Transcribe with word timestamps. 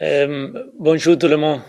bonjour 0.00 1.18
tout 1.18 1.26
le 1.28 1.36
monde. 1.36 1.60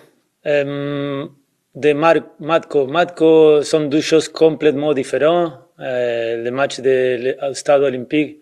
de 0.46 1.94
Matko. 2.40 2.88
Matko 2.88 3.62
sont 3.64 3.86
deux 3.88 4.02
choses 4.02 4.30
complètement 4.30 4.94
différentes. 4.94 5.54
le 5.80 6.50
match 6.52 6.80
de 6.80 7.36
stade 7.54 7.82
olympique, 7.82 8.40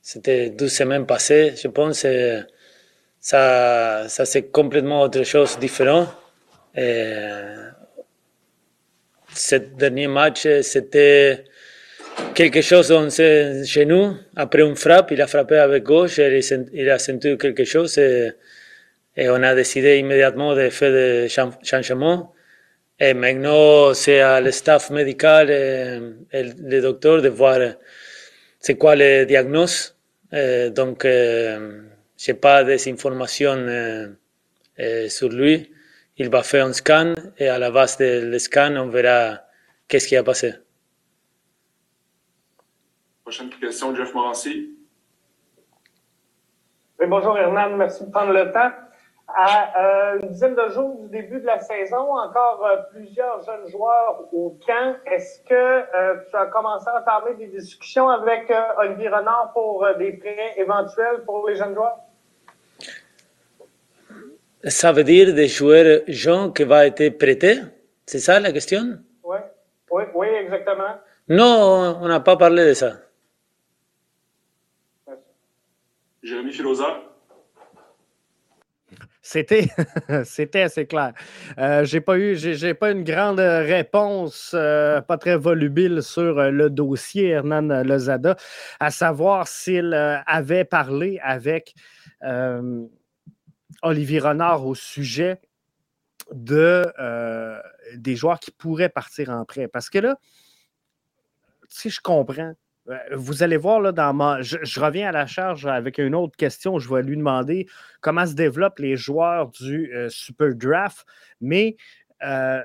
c'était 0.00 0.50
deux 0.50 0.68
semaines 0.68 1.04
passées, 1.06 1.54
je 1.60 1.66
pense. 1.68 2.06
ça, 3.20 4.04
ça 4.08 4.24
c'est 4.24 4.50
complètement 4.52 5.02
autre 5.02 5.24
chose 5.24 5.58
différent. 5.58 6.06
ce 6.76 7.72
dernier 9.76 10.06
match, 10.06 10.46
c'était 10.62 11.44
quelque 12.34 12.60
chose 12.60 12.88
dans 12.88 13.10
ses 13.10 13.64
genoux. 13.64 14.14
Après 14.36 14.62
une 14.62 14.76
frappe, 14.76 15.10
il 15.10 15.20
a 15.20 15.26
frappé 15.26 15.56
avec 15.56 15.82
gauche, 15.82 16.18
il 16.18 16.88
a 16.88 16.98
senti 17.00 17.36
quelque 17.36 17.64
chose 17.64 17.98
et 19.16 19.28
on 19.28 19.42
a 19.42 19.54
décidé 19.54 19.98
immédiatement 19.98 20.54
de 20.54 20.68
faire 20.70 20.92
des 20.92 21.28
changements. 21.28 22.32
Et 22.98 23.14
maintenant, 23.14 23.92
c'est 23.94 24.20
à 24.20 24.40
le 24.40 24.50
staff 24.50 24.90
médical 24.90 25.50
et, 25.50 25.98
et 26.32 26.42
le 26.42 26.80
docteur 26.80 27.22
de 27.22 27.28
voir 27.28 27.58
c'est 28.64 28.78
quoi 28.78 28.96
le 28.96 29.26
diagnostic. 29.26 29.94
donc, 30.74 31.04
euh, 31.04 31.82
je 32.16 32.32
n'ai 32.32 32.38
pas 32.38 32.64
des 32.64 32.88
informations 32.90 33.56
euh, 33.56 34.08
euh, 34.78 35.08
sur 35.10 35.28
lui. 35.28 35.70
Il 36.16 36.30
va 36.30 36.42
faire 36.42 36.64
un 36.64 36.72
scan 36.72 37.12
et 37.36 37.48
à 37.48 37.58
la 37.58 37.70
base 37.70 37.98
du 37.98 38.38
scan, 38.38 38.74
on 38.76 38.88
verra 38.88 39.40
qu'est-ce 39.86 40.08
qui 40.08 40.16
a 40.16 40.22
passé. 40.22 40.54
Prochaine 43.22 43.50
question, 43.50 43.94
Jeff 43.94 44.14
Morancy. 44.14 44.70
Oui, 46.98 47.06
bonjour 47.06 47.36
Hernan, 47.36 47.76
merci 47.76 48.06
de 48.06 48.10
prendre 48.10 48.32
le 48.32 48.50
temps. 48.50 48.72
À 49.36 50.14
euh, 50.14 50.20
une 50.22 50.28
dizaine 50.28 50.54
de 50.54 50.68
jours 50.68 50.96
du 51.02 51.08
début 51.08 51.40
de 51.40 51.46
la 51.46 51.58
saison, 51.58 52.16
encore 52.16 52.64
euh, 52.64 52.76
plusieurs 52.92 53.42
jeunes 53.42 53.68
joueurs 53.68 54.28
au 54.32 54.56
camp. 54.64 54.94
Est-ce 55.06 55.40
que 55.42 55.54
euh, 55.54 56.16
tu 56.30 56.36
as 56.36 56.46
commencé 56.46 56.86
à 56.88 57.00
parler 57.00 57.34
des 57.34 57.48
discussions 57.48 58.08
avec 58.08 58.52
Olivier 58.78 59.08
Renard 59.08 59.50
pour 59.52 59.84
des 59.98 60.12
prêts 60.12 60.54
éventuels 60.56 61.24
pour 61.24 61.48
les 61.48 61.56
jeunes 61.56 61.74
joueurs? 61.74 61.98
Ça 64.62 64.92
veut 64.92 65.04
dire 65.04 65.34
des 65.34 65.48
joueurs 65.48 66.02
jeunes 66.06 66.52
qui 66.52 66.62
vont 66.62 66.80
être 66.80 67.18
prêtés? 67.18 67.58
C'est 68.06 68.20
ça 68.20 68.38
la 68.38 68.52
question? 68.52 68.98
Oui, 69.24 69.38
oui, 69.90 70.02
oui, 70.14 70.28
exactement. 70.28 70.94
Non, 71.28 71.98
on 72.00 72.06
n'a 72.06 72.20
pas 72.20 72.36
parlé 72.36 72.68
de 72.68 72.74
ça. 72.74 72.92
Jérémy 76.22 76.52
Filosa. 76.52 77.13
C'était, 79.26 79.68
c'était 80.24 80.60
assez 80.60 80.86
clair. 80.86 81.14
Euh, 81.56 81.82
j'ai 81.86 82.02
pas 82.02 82.18
eu, 82.18 82.36
j'ai, 82.36 82.74
pas 82.74 82.90
une 82.90 83.04
grande 83.04 83.40
réponse, 83.40 84.52
euh, 84.52 85.00
pas 85.00 85.16
très 85.16 85.36
volubile 85.36 86.02
sur 86.02 86.38
euh, 86.38 86.50
le 86.50 86.68
dossier 86.68 87.30
Hernan 87.30 87.82
Lozada, 87.84 88.36
à 88.80 88.90
savoir 88.90 89.48
s'il 89.48 89.94
avait 89.94 90.66
parlé 90.66 91.18
avec 91.22 91.74
Olivier 93.82 94.18
Renard 94.18 94.66
au 94.66 94.74
sujet 94.74 95.40
de, 96.30 96.84
des 97.96 98.16
joueurs 98.16 98.40
qui 98.40 98.50
pourraient 98.50 98.90
partir 98.90 99.30
en 99.30 99.46
prêt. 99.46 99.68
Parce 99.68 99.88
que 99.88 99.98
là, 99.98 100.18
si 101.68 101.88
je 101.88 102.00
comprends, 102.00 102.54
vous 103.12 103.42
allez 103.42 103.56
voir, 103.56 103.80
là, 103.80 103.92
dans 103.92 104.12
ma... 104.12 104.42
je, 104.42 104.80
reviens 104.80 105.08
à 105.08 105.12
la 105.12 105.26
charge 105.26 105.66
avec 105.66 105.98
une 105.98 106.14
autre 106.14 106.36
question. 106.36 106.78
Je 106.78 106.92
vais 106.92 107.02
lui 107.02 107.16
demander 107.16 107.66
comment 108.00 108.26
se 108.26 108.34
développent 108.34 108.78
les 108.78 108.96
joueurs 108.96 109.50
du 109.50 109.92
euh, 109.94 110.08
Super 110.10 110.54
Draft. 110.54 111.06
Mais 111.40 111.76
euh, 112.22 112.62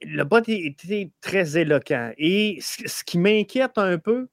le 0.00 0.24
bot 0.24 0.42
était 0.46 1.10
très 1.20 1.58
éloquent. 1.58 2.12
Et 2.16 2.58
ce, 2.60 3.04
qui 3.04 3.18
m'inquiète 3.18 3.76
un 3.76 3.98
peu 3.98 4.28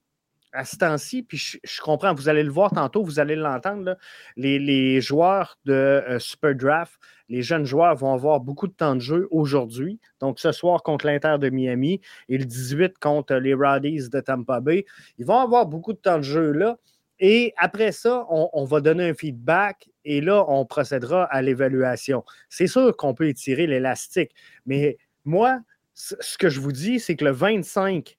à 0.52 0.66
ce 0.66 0.78
temps-ci, 0.78 1.24
puis 1.24 1.38
je, 1.38 1.82
comprends, 1.82 2.14
vous 2.14 2.30
allez 2.30 2.44
le 2.44 2.52
voir 2.52 2.72
tantôt, 2.72 3.04
vous 3.04 3.20
allez 3.20 3.36
l'entendre, 3.36 3.98
les, 4.36 5.02
joueurs 5.02 5.58
de 5.66 5.74
euh, 5.74 6.20
Super 6.20 6.56
Draft 6.56 7.00
les 7.30 7.44
jeunes 7.44 7.66
joueurs 7.66 7.96
vont 7.96 8.14
avoir 8.14 8.40
beaucoup 8.40 8.68
de 8.68 8.74
temps 8.74 8.96
de 8.96 9.02
jeu 9.02 9.28
aujourd'hui. 9.32 10.00
Donc, 10.20 10.40
ce 10.40 10.52
soir 10.52 10.82
contre 10.84 11.06
l'Inter 11.06 11.36
de 11.40 11.50
Miami 11.50 12.02
et 12.28 12.38
le 12.38 12.46
18 12.46 12.98
contre 12.98 13.36
les 13.36 13.54
Rowdies 13.54 14.10
de 14.10 14.20
Tampa 14.20 14.60
Bay. 14.60 14.86
Ils 15.20 15.26
vont 15.26 15.40
avoir 15.40 15.68
beaucoup 15.68 15.94
de 15.94 16.00
temps 16.00 16.18
de 16.18 16.24
jeu 16.24 16.52
là. 16.52 16.78
Et 17.20 17.54
après 17.58 17.92
ça, 17.92 18.26
on, 18.30 18.64
va 18.64 18.80
donner 18.80 19.10
un 19.10 19.14
feedback 19.14 19.90
et 20.06 20.22
là, 20.22 20.46
on 20.48 20.66
procédera 20.66 21.26
à 21.26 21.42
l'évaluation. 21.42 22.24
C'est 22.48 22.68
sûr 22.68 22.96
qu'on 22.96 23.14
peut 23.14 23.28
étirer 23.28 23.68
l'élastique, 23.68 24.32
mais 24.66 24.98
moi, 25.26 25.60
ce 25.94 26.38
que 26.38 26.48
je 26.48 26.62
vous 26.62 26.72
dis, 26.72 27.02
c'est 27.02 27.18
que 27.18 27.26
le 27.26 27.32
25, 27.32 28.16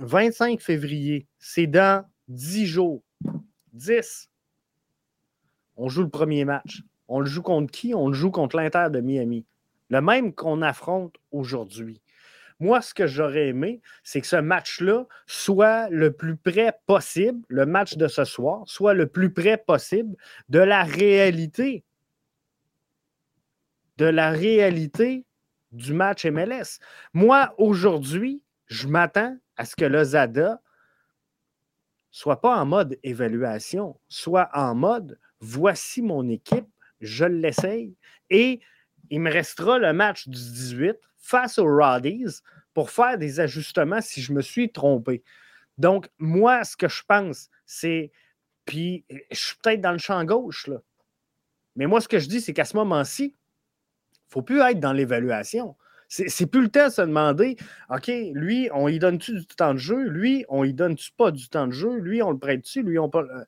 25 0.00 0.62
février, 0.62 1.27
c'est 1.38 1.66
dans 1.66 2.04
10 2.28 2.66
jours. 2.66 3.02
10. 3.72 4.30
On 5.76 5.88
joue 5.88 6.02
le 6.02 6.08
premier 6.08 6.44
match. 6.44 6.82
On 7.08 7.20
le 7.20 7.26
joue 7.26 7.42
contre 7.42 7.70
qui? 7.70 7.94
On 7.94 8.08
le 8.08 8.14
joue 8.14 8.30
contre 8.30 8.56
l'Inter 8.56 8.88
de 8.90 9.00
Miami. 9.00 9.46
Le 9.88 10.00
même 10.00 10.34
qu'on 10.34 10.60
affronte 10.62 11.16
aujourd'hui. 11.30 12.02
Moi, 12.60 12.82
ce 12.82 12.92
que 12.92 13.06
j'aurais 13.06 13.48
aimé, 13.48 13.80
c'est 14.02 14.20
que 14.20 14.26
ce 14.26 14.36
match-là 14.36 15.06
soit 15.26 15.88
le 15.90 16.12
plus 16.12 16.36
près 16.36 16.76
possible, 16.86 17.44
le 17.48 17.66
match 17.66 17.96
de 17.96 18.08
ce 18.08 18.24
soir, 18.24 18.64
soit 18.66 18.94
le 18.94 19.06
plus 19.06 19.32
près 19.32 19.56
possible 19.56 20.16
de 20.48 20.58
la 20.58 20.82
réalité. 20.82 21.84
De 23.96 24.06
la 24.06 24.30
réalité 24.30 25.24
du 25.70 25.92
match 25.92 26.26
MLS. 26.26 26.80
Moi, 27.12 27.54
aujourd'hui, 27.58 28.42
je 28.66 28.88
m'attends 28.88 29.36
à 29.56 29.64
ce 29.64 29.76
que 29.76 29.84
le 29.84 30.02
ZADA 30.02 30.60
soit 32.18 32.40
pas 32.40 32.56
en 32.56 32.66
mode 32.66 32.98
évaluation, 33.04 33.96
soit 34.08 34.50
en 34.52 34.74
mode 34.74 35.20
voici 35.38 36.02
mon 36.02 36.28
équipe, 36.28 36.66
je 37.00 37.24
l'essaye. 37.24 37.94
Et 38.28 38.60
il 39.08 39.20
me 39.20 39.30
restera 39.30 39.78
le 39.78 39.92
match 39.92 40.26
du 40.26 40.36
18 40.36 40.96
face 41.16 41.60
aux 41.60 41.72
Roddies 41.72 42.40
pour 42.74 42.90
faire 42.90 43.18
des 43.18 43.38
ajustements 43.38 44.00
si 44.00 44.20
je 44.20 44.32
me 44.32 44.42
suis 44.42 44.72
trompé. 44.72 45.22
Donc, 45.78 46.08
moi, 46.18 46.64
ce 46.64 46.76
que 46.76 46.88
je 46.88 47.04
pense, 47.06 47.50
c'est. 47.66 48.10
Puis, 48.64 49.04
je 49.30 49.38
suis 49.38 49.56
peut-être 49.62 49.80
dans 49.80 49.92
le 49.92 49.98
champ 49.98 50.24
gauche. 50.24 50.68
Mais 51.76 51.86
moi, 51.86 52.00
ce 52.00 52.08
que 52.08 52.18
je 52.18 52.28
dis, 52.28 52.40
c'est 52.40 52.52
qu'à 52.52 52.64
ce 52.64 52.76
moment-ci, 52.76 53.26
il 53.26 54.26
ne 54.26 54.32
faut 54.32 54.42
plus 54.42 54.60
être 54.60 54.80
dans 54.80 54.92
l'évaluation. 54.92 55.76
C'est 56.08 56.46
plus 56.46 56.62
le 56.62 56.68
temps 56.70 56.86
de 56.86 56.92
se 56.92 57.02
demander, 57.02 57.56
OK, 57.90 58.10
lui, 58.32 58.70
on 58.72 58.86
lui 58.86 58.98
donne-tu 58.98 59.40
du 59.40 59.46
temps 59.46 59.74
de 59.74 59.78
jeu? 59.78 60.08
Lui, 60.08 60.46
on 60.48 60.62
lui 60.62 60.72
donne-tu 60.72 61.12
pas 61.12 61.30
du 61.30 61.48
temps 61.50 61.66
de 61.66 61.72
jeu? 61.72 61.98
Lui, 61.98 62.22
on 62.22 62.30
le 62.30 62.38
prête-tu? 62.38 62.82
Lui, 62.82 62.98
on 62.98 63.10
pas. 63.10 63.22
Euh, 63.22 63.44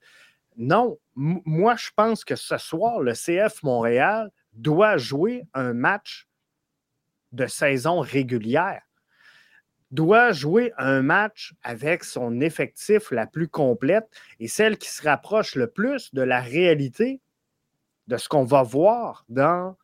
non, 0.59 0.99
moi, 1.15 1.75
je 1.76 1.88
pense 1.97 2.22
que 2.22 2.37
ce 2.37 2.59
soir, 2.59 3.00
le 3.00 3.15
CF 3.15 3.62
Montréal 3.62 4.31
doit 4.53 4.99
jouer 4.99 5.44
un 5.54 5.72
match 5.72 6.28
de 7.32 7.47
saison 7.47 8.00
régulière, 8.00 8.82
doit 9.91 10.32
jouer 10.32 10.72
un 10.76 11.00
match 11.00 11.54
avec 11.62 12.04
son 12.04 12.41
effectif 12.41 13.10
la 13.10 13.26
plus 13.26 13.49
complète 13.49 14.09
et 14.38 14.49
celle 14.49 14.76
qui 14.76 14.91
se 14.91 15.03
rapproche 15.03 15.54
le 15.54 15.69
plus 15.69 16.12
de 16.15 16.22
la 16.22 16.41
réalité 16.41 17.20
de 18.09 18.19
ce 18.19 18.28
qu'on 18.28 18.44
va 18.44 18.62
voir 18.62 19.25
dans 19.31 19.76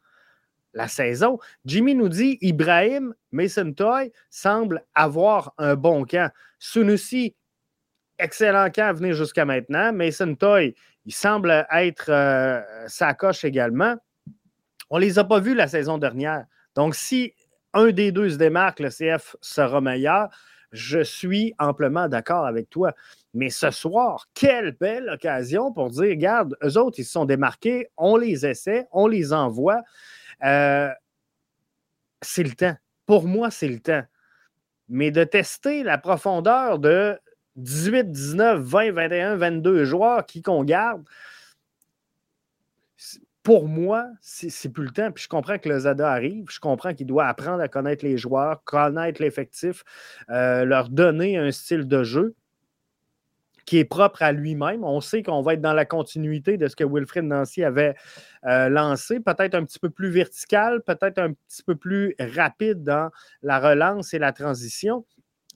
la 0.76 0.88
saison. 0.88 1.38
Jimmy 1.64 1.94
nous 1.94 2.10
dit 2.10 2.38
Ibrahim 2.42 3.14
Mason 3.32 3.72
Toy 3.72 4.12
semble 4.30 4.84
avoir 4.94 5.54
un 5.58 5.74
bon 5.74 6.04
camp. 6.04 6.30
Sunusi 6.58 7.34
excellent 8.18 8.70
camp 8.70 8.88
à 8.88 8.92
venir 8.92 9.14
jusqu'à 9.14 9.44
maintenant. 9.44 9.92
Mason 9.92 10.34
Toy, 10.34 10.74
il 11.06 11.14
semble 11.14 11.66
être 11.72 12.10
euh, 12.10 12.60
sa 12.86 13.14
coche 13.14 13.44
également. 13.44 13.96
On 14.90 14.98
ne 14.98 15.02
les 15.02 15.18
a 15.18 15.24
pas 15.24 15.40
vus 15.40 15.54
la 15.54 15.66
saison 15.66 15.98
dernière. 15.98 16.44
Donc, 16.74 16.94
si 16.94 17.32
un 17.72 17.90
des 17.90 18.12
deux 18.12 18.30
se 18.30 18.36
démarque, 18.36 18.80
le 18.80 18.90
CF 18.90 19.34
sera 19.40 19.80
meilleur. 19.80 20.28
Je 20.72 21.02
suis 21.02 21.54
amplement 21.58 22.06
d'accord 22.06 22.44
avec 22.44 22.68
toi. 22.68 22.92
Mais 23.32 23.48
ce 23.50 23.70
soir, 23.70 24.26
quelle 24.34 24.72
belle 24.72 25.08
occasion 25.08 25.72
pour 25.72 25.90
dire, 25.90 26.10
regarde, 26.10 26.56
eux 26.62 26.76
autres, 26.76 26.98
ils 26.98 27.04
se 27.04 27.12
sont 27.12 27.24
démarqués, 27.24 27.88
on 27.96 28.16
les 28.16 28.44
essaie, 28.44 28.86
on 28.92 29.06
les 29.06 29.32
envoie. 29.32 29.82
Euh, 30.44 30.90
c'est 32.22 32.42
le 32.42 32.52
temps. 32.52 32.76
Pour 33.06 33.26
moi, 33.26 33.50
c'est 33.50 33.68
le 33.68 33.80
temps. 33.80 34.02
Mais 34.88 35.10
de 35.10 35.24
tester 35.24 35.82
la 35.82 35.98
profondeur 35.98 36.78
de 36.78 37.18
18, 37.56 38.10
19, 38.10 38.60
20, 38.60 38.92
21, 38.92 39.36
22 39.36 39.84
joueurs 39.84 40.26
qui 40.26 40.42
qu'on 40.42 40.64
garde, 40.64 41.04
pour 43.42 43.68
moi, 43.68 44.08
c'est 44.20 44.72
plus 44.72 44.84
le 44.84 44.90
temps. 44.90 45.12
Puis 45.12 45.22
je 45.24 45.28
comprends 45.28 45.56
que 45.56 45.68
le 45.68 45.78
Zada 45.78 46.10
arrive. 46.10 46.46
Je 46.50 46.58
comprends 46.58 46.94
qu'il 46.94 47.06
doit 47.06 47.28
apprendre 47.28 47.62
à 47.62 47.68
connaître 47.68 48.04
les 48.04 48.18
joueurs, 48.18 48.64
connaître 48.64 49.22
l'effectif, 49.22 49.84
euh, 50.30 50.64
leur 50.64 50.88
donner 50.88 51.38
un 51.38 51.52
style 51.52 51.86
de 51.86 52.02
jeu. 52.02 52.34
Qui 53.66 53.78
est 53.78 53.84
propre 53.84 54.22
à 54.22 54.32
lui-même. 54.32 54.84
On 54.84 55.00
sait 55.00 55.22
qu'on 55.22 55.42
va 55.42 55.54
être 55.54 55.60
dans 55.60 55.74
la 55.74 55.84
continuité 55.84 56.56
de 56.56 56.68
ce 56.68 56.76
que 56.76 56.84
Wilfred 56.84 57.24
Nancy 57.24 57.64
avait 57.64 57.96
euh, 58.44 58.68
lancé, 58.68 59.20
peut-être 59.20 59.54
un 59.54 59.64
petit 59.64 59.80
peu 59.80 59.90
plus 59.90 60.08
vertical, 60.08 60.82
peut-être 60.82 61.18
un 61.18 61.32
petit 61.32 61.62
peu 61.64 61.74
plus 61.74 62.14
rapide 62.18 62.84
dans 62.84 63.10
la 63.42 63.58
relance 63.58 64.14
et 64.14 64.18
la 64.18 64.32
transition, 64.32 65.04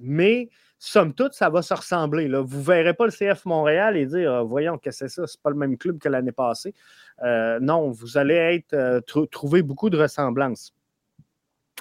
mais 0.00 0.48
somme 0.80 1.14
toute, 1.14 1.34
ça 1.34 1.50
va 1.50 1.62
se 1.62 1.72
ressembler. 1.72 2.26
Vous 2.28 2.58
ne 2.58 2.64
verrez 2.64 2.94
pas 2.94 3.06
le 3.06 3.12
CF 3.12 3.44
Montréal 3.44 3.96
et 3.96 4.06
dire 4.06 4.32
ah, 4.32 4.42
Voyons, 4.42 4.76
que 4.78 4.90
c'est 4.90 5.08
ça, 5.08 5.26
c'est 5.26 5.40
pas 5.40 5.50
le 5.50 5.56
même 5.56 5.78
club 5.78 5.98
que 5.98 6.08
l'année 6.08 6.32
passée. 6.32 6.74
Euh, 7.22 7.60
non, 7.60 7.90
vous 7.90 8.18
allez 8.18 8.34
être, 8.34 8.74
euh, 8.74 9.00
trouver 9.30 9.62
beaucoup 9.62 9.88
de 9.88 9.98
ressemblances 9.98 10.74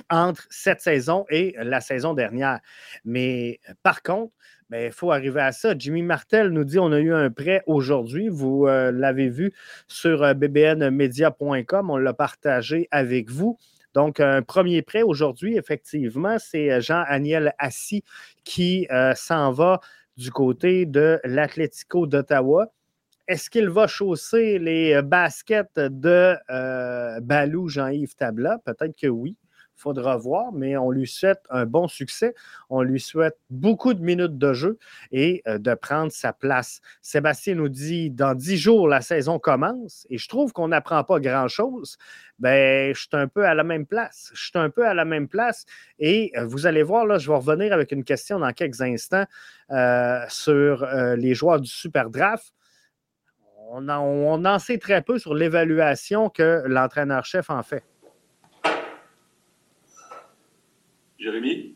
entre 0.09 0.45
cette 0.49 0.81
saison 0.81 1.25
et 1.29 1.55
la 1.57 1.81
saison 1.81 2.13
dernière. 2.13 2.59
Mais 3.03 3.59
par 3.83 4.03
contre, 4.03 4.33
il 4.69 4.73
ben, 4.73 4.91
faut 4.91 5.11
arriver 5.11 5.41
à 5.41 5.51
ça. 5.51 5.73
Jimmy 5.75 6.03
Martel 6.03 6.49
nous 6.49 6.63
dit 6.63 6.77
on 6.77 6.91
a 6.91 6.99
eu 6.99 7.11
un 7.11 7.31
prêt 7.31 7.63
aujourd'hui. 7.65 8.29
Vous 8.29 8.67
euh, 8.67 8.91
l'avez 8.91 9.27
vu 9.27 9.51
sur 9.87 10.21
euh, 10.21 10.35
bbnmedia.com. 10.35 11.89
On 11.89 11.97
l'a 11.97 12.13
partagé 12.13 12.87
avec 12.91 13.31
vous. 13.31 13.57
Donc, 13.95 14.19
un 14.19 14.43
premier 14.43 14.83
prêt 14.83 15.01
aujourd'hui, 15.01 15.57
effectivement, 15.57 16.37
c'est 16.37 16.71
euh, 16.71 16.81
Jean-Aniel 16.81 17.55
Assis 17.57 18.03
qui 18.43 18.87
s'en 19.15 19.51
va 19.51 19.79
du 20.17 20.29
côté 20.31 20.85
de 20.85 21.19
l'Atlético 21.23 22.05
d'Ottawa. 22.05 22.71
Est-ce 23.27 23.49
qu'il 23.49 23.69
va 23.69 23.87
chausser 23.87 24.59
les 24.59 25.01
baskets 25.01 25.79
de 25.79 26.35
Balou 27.21 27.69
Jean-Yves 27.69 28.15
Tabla? 28.15 28.59
Peut-être 28.65 28.95
que 28.95 29.07
oui 29.07 29.35
faudra 29.79 30.17
voir, 30.17 30.51
mais 30.51 30.77
on 30.77 30.91
lui 30.91 31.07
souhaite 31.07 31.41
un 31.49 31.65
bon 31.65 31.87
succès. 31.87 32.35
On 32.69 32.81
lui 32.81 32.99
souhaite 32.99 33.37
beaucoup 33.49 33.93
de 33.93 34.01
minutes 34.01 34.37
de 34.37 34.53
jeu 34.53 34.77
et 35.11 35.41
euh, 35.47 35.57
de 35.57 35.73
prendre 35.73 36.11
sa 36.11 36.33
place. 36.33 36.81
Sébastien 37.01 37.55
nous 37.55 37.69
dit 37.69 38.09
dans 38.09 38.35
dix 38.35 38.57
jours, 38.57 38.87
la 38.87 39.01
saison 39.01 39.39
commence 39.39 40.05
et 40.09 40.17
je 40.17 40.27
trouve 40.27 40.51
qu'on 40.51 40.67
n'apprend 40.67 41.03
pas 41.03 41.19
grand-chose. 41.19 41.97
Ben, 42.39 42.93
je 42.93 42.99
suis 42.99 43.09
un 43.13 43.27
peu 43.27 43.45
à 43.45 43.53
la 43.53 43.63
même 43.63 43.85
place. 43.85 44.31
Je 44.33 44.47
suis 44.47 44.59
un 44.59 44.69
peu 44.69 44.85
à 44.85 44.93
la 44.93 45.05
même 45.05 45.27
place. 45.27 45.65
Et 45.97 46.31
euh, 46.37 46.45
vous 46.45 46.65
allez 46.67 46.83
voir, 46.83 47.05
là, 47.05 47.17
je 47.17 47.29
vais 47.29 47.37
revenir 47.37 47.73
avec 47.73 47.91
une 47.91 48.03
question 48.03 48.39
dans 48.39 48.51
quelques 48.51 48.81
instants 48.81 49.25
euh, 49.71 50.25
sur 50.29 50.85
les 51.17 51.33
joueurs 51.33 51.59
du 51.59 51.69
Super 51.69 52.09
Draft. 52.09 52.53
On 53.71 53.87
on 53.87 54.45
en 54.45 54.59
sait 54.59 54.79
très 54.79 55.01
peu 55.01 55.19
sur 55.19 55.35
l'évaluation 55.35 56.29
que 56.29 56.63
l'entraîneur-chef 56.65 57.49
en 57.49 57.61
fait. 57.61 57.83
Jérémy? 61.19 61.75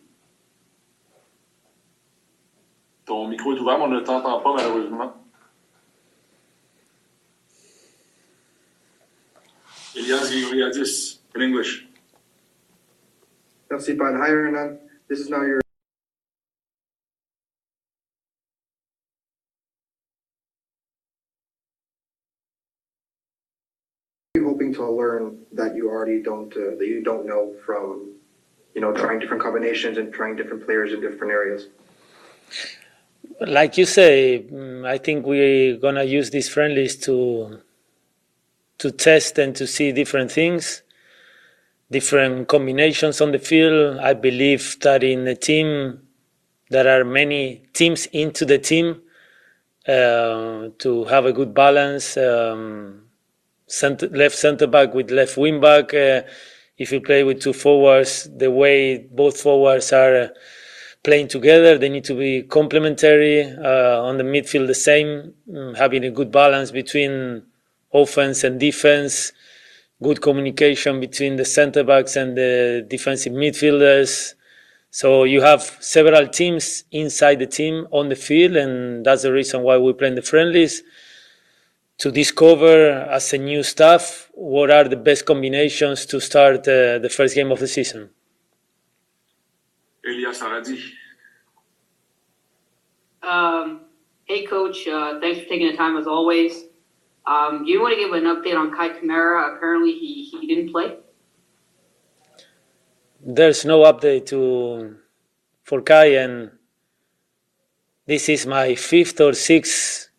Ton 3.06 3.28
micro 3.28 3.54
est 3.54 3.60
ouvert, 3.60 3.78
mais 3.78 3.84
on 3.84 3.90
ne 3.90 4.00
t'entend 4.00 4.40
pas 4.42 4.56
malheureusement. 4.56 5.14
Elias 9.96 10.30
Grigoriadis, 10.30 11.22
in 11.36 11.42
English. 11.42 11.88
Merci, 13.70 13.96
Pan. 13.96 14.16
Hi, 14.16 14.30
Hernan. 14.30 14.80
This 15.10 15.20
is 15.20 15.30
now 15.30 15.44
your 15.44 15.62
hoping 24.44 24.74
to 24.74 24.90
learn 24.90 25.46
that 25.52 25.76
you 25.76 25.90
already 25.90 26.22
don't 26.22 26.52
uh, 26.58 26.76
that 26.78 26.88
you 26.88 27.02
don't 27.02 27.26
know 27.26 27.54
from 27.66 28.14
you 28.74 28.82
know, 28.82 28.92
trying 28.92 29.20
different 29.20 29.42
combinations 29.42 29.98
and 29.98 30.14
trying 30.14 30.36
different 30.36 30.66
players 30.66 30.92
in 30.94 31.02
different 31.02 31.32
areas. 31.32 31.68
Like 33.40 33.78
you 33.78 33.86
say, 33.86 34.46
mm, 34.52 34.86
I 34.88 34.98
think 34.98 35.26
we're 35.26 35.78
gonna 35.78 36.04
use 36.04 36.30
these 36.30 36.50
friendlies 36.50 36.96
to 37.06 37.62
to 38.80 38.92
test 38.92 39.38
and 39.38 39.56
to 39.56 39.66
see 39.68 39.92
different 39.92 40.32
things, 40.32 40.84
different 41.92 42.48
combinations 42.48 43.22
on 43.22 43.32
the 43.32 43.40
field. 43.40 44.00
I 44.00 44.14
believe 44.14 44.78
that 44.82 45.04
in 45.04 45.26
the 45.26 45.36
team 45.36 46.02
there 46.70 46.88
are 47.00 47.06
many 47.06 47.64
teams 47.74 48.08
into 48.08 48.46
the 48.46 48.58
team 48.58 49.02
uh, 49.88 50.70
to 50.80 51.06
have 51.06 51.26
a 51.26 51.34
good 51.34 51.54
balance. 51.54 52.18
Um, 52.18 53.04
center, 53.68 54.08
left 54.10 54.36
center 54.36 54.68
back 54.68 54.94
with 54.94 55.12
left 55.12 55.38
wing 55.38 55.60
back. 55.62 55.94
Uh, 55.94 56.24
if 56.78 56.92
you 56.92 57.02
play 57.02 57.24
with 57.24 57.42
two 57.42 57.54
forwards, 57.54 58.30
the 58.36 58.50
way 58.50 58.98
both 58.98 59.40
forwards 59.40 59.94
are 59.94 60.32
playing 61.04 61.28
together, 61.28 61.78
they 61.78 61.90
need 61.90 62.04
to 62.06 62.16
be 62.16 62.44
complementary. 62.44 63.42
Uh, 63.44 64.02
on 64.02 64.18
the 64.18 64.24
midfield, 64.24 64.68
the 64.68 64.76
same, 64.76 65.34
mm, 65.50 65.76
having 65.78 66.04
a 66.06 66.12
good 66.12 66.32
balance 66.32 66.72
between 66.72 67.44
offense 67.94 68.44
and 68.44 68.60
defense, 68.60 69.34
good 70.02 70.22
communication 70.22 71.00
between 71.00 71.36
the 71.36 71.46
center 71.46 71.84
backs 71.84 72.16
and 72.16 72.38
the 72.38 72.86
defensive 72.90 73.34
midfielders. 73.34 74.34
So 74.90 75.24
you 75.24 75.42
have 75.42 75.62
several 75.80 76.28
teams 76.28 76.84
inside 76.92 77.40
the 77.40 77.48
team 77.48 77.88
on 77.92 78.10
the 78.10 78.16
field, 78.16 78.56
and 78.56 79.06
that's 79.06 79.24
the 79.24 79.34
reason 79.34 79.62
why 79.62 79.78
we 79.78 79.94
play 79.94 80.08
in 80.08 80.16
the 80.16 80.22
friendlies 80.22 80.84
to 81.98 82.12
discover 82.12 82.92
as 83.10 83.34
a 83.34 83.38
new 83.38 83.64
staff 83.64 84.30
what 84.34 84.72
are 84.72 84.86
the 84.86 84.96
best 84.96 85.26
combinations 85.26 86.06
to 86.08 86.20
start 86.20 86.68
uh, 86.68 87.00
the 87.00 87.10
first 87.10 87.36
game 87.36 87.52
of 87.52 87.60
the 87.60 87.68
season. 87.68 88.10
Elias 90.06 90.40
Aradi. 90.42 90.80
Um, 93.22 93.82
hey, 94.26 94.46
Coach. 94.46 94.88
Uh, 94.88 95.20
thanks 95.20 95.42
for 95.42 95.46
taking 95.48 95.68
the 95.68 95.78
time 95.78 95.96
as 95.98 96.08
always. 96.08 96.66
Um, 97.26 97.64
do 97.64 97.72
you 97.72 97.82
want 97.82 97.94
to 97.94 98.00
give 98.00 98.12
an 98.12 98.24
update 98.24 98.58
on 98.58 98.76
Kai 98.76 98.90
Kamara? 98.90 99.56
Apparently, 99.56 99.94
he, 99.94 100.26
he 100.26 100.48
didn't 100.48 100.72
play. 100.72 100.98
There's 103.26 103.64
no 103.64 103.84
update 103.84 104.26
to 104.28 104.98
for 105.64 105.82
Kai, 105.82 106.18
and 106.18 106.52
this 108.06 108.28
is 108.28 108.46
my 108.46 108.76
fifth 108.76 109.22
or 109.22 109.32
sixth 109.32 110.10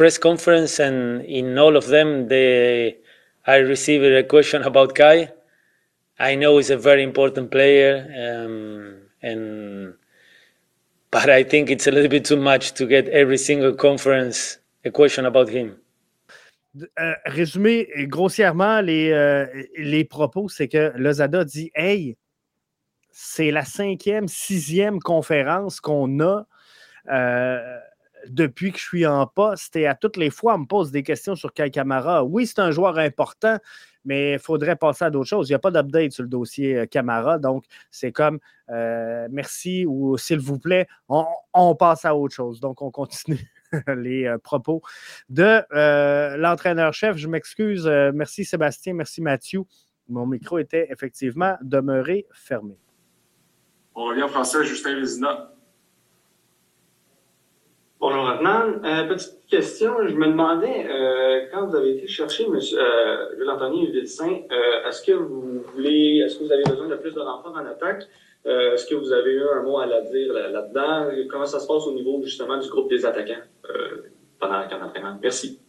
press 0.00 0.16
conference, 0.16 0.78
and 0.78 1.20
in 1.26 1.58
all 1.58 1.76
of 1.76 1.88
them, 1.88 2.28
they, 2.28 2.96
I 3.46 3.56
received 3.56 4.02
a 4.02 4.24
question 4.24 4.62
about 4.62 4.94
Kai. 4.94 5.28
I 6.18 6.36
know 6.36 6.56
he's 6.56 6.70
a 6.70 6.78
very 6.78 7.02
important 7.02 7.50
player, 7.50 8.08
um, 8.24 8.96
and 9.20 9.92
but 11.10 11.28
I 11.28 11.42
think 11.44 11.68
it's 11.68 11.86
a 11.86 11.90
little 11.90 12.08
bit 12.08 12.24
too 12.24 12.38
much 12.38 12.72
to 12.78 12.86
get 12.86 13.08
every 13.10 13.36
single 13.36 13.74
conference 13.74 14.56
a 14.86 14.90
question 14.90 15.26
about 15.26 15.50
him. 15.50 15.76
Euh, 16.98 17.14
résumé 17.26 17.86
grossièrement 18.06 18.80
les, 18.80 19.10
euh, 19.10 19.44
les 19.76 20.04
propos, 20.06 20.48
c'est 20.48 20.68
que 20.68 20.92
Lozada 20.96 21.44
dit 21.44 21.70
Hey, 21.74 22.16
c'est 23.10 23.50
la 23.50 23.66
cinquième, 23.66 24.28
sixième 24.28 24.98
conférence 24.98 25.78
qu'on 25.78 26.20
a. 26.20 26.46
Euh, 27.10 27.78
depuis 28.28 28.72
que 28.72 28.78
je 28.78 28.84
suis 28.84 29.06
en 29.06 29.26
poste 29.26 29.76
et 29.76 29.86
à 29.86 29.94
toutes 29.94 30.16
les 30.16 30.30
fois, 30.30 30.54
on 30.54 30.58
me 30.58 30.66
pose 30.66 30.90
des 30.90 31.02
questions 31.02 31.34
sur 31.34 31.52
Kai 31.52 31.70
Camara. 31.70 32.24
Oui, 32.24 32.46
c'est 32.46 32.58
un 32.58 32.70
joueur 32.70 32.98
important, 32.98 33.58
mais 34.04 34.32
il 34.34 34.38
faudrait 34.38 34.76
passer 34.76 35.04
à 35.04 35.10
d'autres 35.10 35.28
choses. 35.28 35.48
Il 35.48 35.52
n'y 35.52 35.56
a 35.56 35.60
pas 35.60 35.70
d'update 35.70 36.12
sur 36.12 36.22
le 36.22 36.28
dossier 36.28 36.76
euh, 36.76 36.86
Camara, 36.86 37.38
donc 37.38 37.64
c'est 37.90 38.12
comme 38.12 38.38
euh, 38.70 39.28
merci 39.30 39.84
ou 39.86 40.16
s'il 40.16 40.38
vous 40.38 40.58
plaît, 40.58 40.86
on, 41.08 41.74
passe 41.74 42.04
à 42.04 42.14
autre 42.14 42.34
chose. 42.34 42.60
Donc 42.60 42.82
on 42.82 42.90
continue 42.90 43.50
les 43.96 44.26
euh, 44.26 44.38
propos 44.38 44.82
de 45.28 45.62
l'entraîneur-chef. 46.36 47.16
Je 47.16 47.28
m'excuse. 47.28 47.86
merci 48.14 48.44
Sébastien, 48.44 48.94
merci 48.94 49.22
Mathieu. 49.22 49.62
Mon 50.08 50.26
micro 50.26 50.58
était 50.58 50.88
effectivement 50.90 51.56
demeuré 51.62 52.26
fermé. 52.32 52.76
On 53.94 54.04
revient 54.04 54.22
en 54.22 54.28
français, 54.28 54.64
Justin 54.64 54.96
Vézina. 54.96 55.52
Bonjour 58.00 58.26
Adnan. 58.30 58.82
Euh, 58.82 59.08
petite 59.08 59.46
question, 59.50 59.92
je 60.08 60.14
me 60.14 60.28
demandais, 60.28 60.86
euh, 60.88 61.44
quand 61.52 61.66
vous 61.66 61.76
avez 61.76 61.90
été 61.96 62.06
chercher 62.06 62.44
M. 62.44 62.54
Euh, 62.54 63.46
Anthony 63.46 63.90
Vilsain, 63.92 64.38
euh, 64.50 64.88
est-ce 64.88 65.02
que 65.02 65.12
vous 65.12 65.62
voulez, 65.74 66.22
est-ce 66.24 66.38
que 66.38 66.44
vous 66.44 66.50
avez 66.52 66.62
besoin 66.62 66.88
de 66.88 66.96
plus 66.96 67.12
de 67.12 67.20
renforts 67.20 67.54
en 67.54 67.66
attaque? 67.66 68.04
Euh, 68.46 68.72
est-ce 68.72 68.86
que 68.86 68.94
vous 68.94 69.12
avez 69.12 69.32
eu 69.32 69.42
un 69.54 69.62
mot 69.64 69.80
à 69.80 69.86
la 69.86 70.00
dire 70.00 70.32
là-dedans? 70.32 71.10
Comment 71.30 71.44
ça 71.44 71.60
se 71.60 71.66
passe 71.66 71.86
au 71.86 71.92
niveau 71.92 72.22
justement 72.24 72.56
du 72.56 72.70
groupe 72.70 72.88
des 72.88 73.04
attaquants 73.04 73.44
pendant 74.38 74.60
la 74.60 74.66
d'entraînement? 74.66 75.18
Merci. 75.22 75.60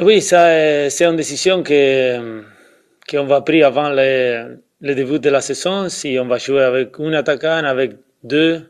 Oui, 0.00 0.20
ça, 0.20 0.90
c'est 0.90 1.04
une 1.04 1.14
décision 1.14 1.62
que 1.62 2.42
qu'on 3.08 3.26
va 3.26 3.42
prendre 3.42 3.64
avant 3.64 3.90
le, 3.90 4.56
le 4.80 4.94
début 4.96 5.20
de 5.20 5.30
la 5.30 5.40
saison, 5.40 5.88
si 5.88 6.18
on 6.18 6.26
va 6.26 6.38
jouer 6.38 6.62
avec 6.62 6.98
un 6.98 7.12
attaquant, 7.12 7.62
avec 7.64 7.92
deux 8.24 8.62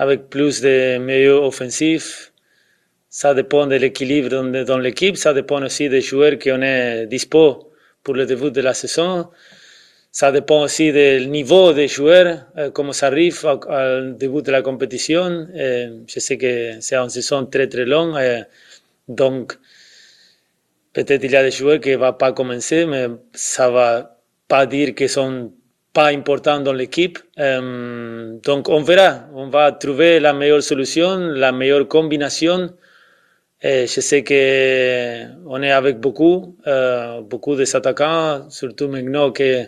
avec 0.00 0.30
plus 0.30 0.62
de 0.62 0.96
milieux 0.96 1.40
offensifs. 1.50 2.32
Ça 3.10 3.34
dépend 3.34 3.66
de 3.66 3.76
l'équilibre 3.76 4.30
dans, 4.64 4.78
l'équipe, 4.78 5.16
ça 5.18 5.34
dépend 5.34 5.62
aussi 5.62 5.90
des 5.90 6.00
joueurs 6.00 6.38
qu'on 6.38 6.62
est 6.62 7.06
dispo 7.06 7.70
pour 8.02 8.14
le 8.14 8.24
début 8.24 8.50
de 8.50 8.62
la 8.62 8.72
saison. 8.72 9.28
ça 10.10 10.32
dépend 10.32 10.62
aussi 10.62 10.90
du 10.90 11.26
niveau 11.26 11.74
des 11.74 11.86
joueurs, 11.86 12.46
euh, 12.56 12.70
comment 12.70 12.94
ça 12.94 13.08
arrive 13.08 13.44
au, 13.44 13.58
début 14.22 14.42
de 14.42 14.50
la 14.50 14.62
compétition. 14.62 15.46
je 16.12 16.18
sais 16.26 16.38
que 16.38 16.80
c'est 16.80 16.96
une 16.96 17.10
saison 17.10 17.44
très 17.54 17.68
très 17.68 17.84
longue, 17.84 18.18
donc 19.06 19.58
peut-être 20.94 21.24
il 21.24 21.32
y 21.32 21.36
a 21.36 21.42
des 21.42 21.50
joueurs 21.50 21.80
qui 21.80 21.90
ne 21.90 21.96
vont 21.96 22.14
pas 22.14 22.32
commencer, 22.32 22.86
mais 22.86 23.06
ça 23.34 23.68
ne 23.68 23.74
va 23.74 24.18
pas 24.48 24.64
dire 24.66 24.94
qu'ils 24.94 25.10
sont 25.10 25.52
pas 25.92 26.06
importants 26.08 26.60
dans 26.60 26.72
l'équipe. 26.72 27.18
donc 27.36 28.68
on 28.68 28.82
verra, 28.82 29.26
on 29.34 29.48
va 29.48 29.72
trouver 29.72 30.20
la 30.20 30.32
meilleure 30.32 30.62
solution, 30.62 31.18
la 31.18 31.52
meilleure 31.52 31.88
combinaison. 31.88 32.70
Et 33.62 33.86
je 33.86 34.00
sais 34.00 34.24
qu'on 34.24 35.62
est 35.62 35.70
avec 35.70 35.98
beaucoup, 36.00 36.56
euh, 36.66 37.20
beaucoup 37.20 37.56
des 37.56 37.76
attaquants, 37.76 38.48
surtout 38.48 38.88
maintenant 38.88 39.32
que 39.32 39.66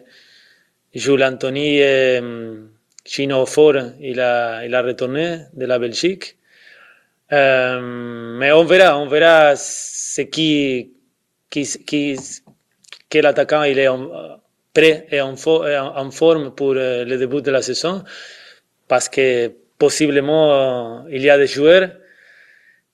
Jules 0.95 1.23
Anthony 1.23 1.79
et 1.79 2.21
Chino 3.05 3.45
Fort, 3.45 3.75
il 4.01 4.21
a, 4.21 4.65
il 4.65 4.75
a 4.75 4.83
retourné 4.83 5.41
de 5.53 5.67
la 5.67 5.79
Belgique. 5.79 6.39
Euh, 7.33 7.81
mais 8.39 8.53
on 8.53 8.65
verra, 8.65 8.99
on 8.99 9.07
verra 9.07 9.57
ce 9.57 10.23
qui, 10.23 10.93
qui, 11.51 11.65
qui, 11.87 12.17
quel 13.09 13.27
attaquant 13.27 13.63
il 13.65 13.79
est 13.79 13.89
prêt 14.73 15.07
et 15.11 15.21
en, 15.21 15.35
en, 15.35 16.11
forme 16.11 16.55
pour 16.55 16.73
euh, 16.77 17.05
le 17.05 17.17
début 17.19 17.43
de 17.43 17.51
la 17.51 17.63
saison. 17.63 18.03
Parce 18.89 19.09
que 19.09 19.53
possiblement, 19.79 21.07
il 21.09 21.23
y 21.23 21.31
a 21.31 21.39
des 21.39 21.47
joueurs 21.47 21.91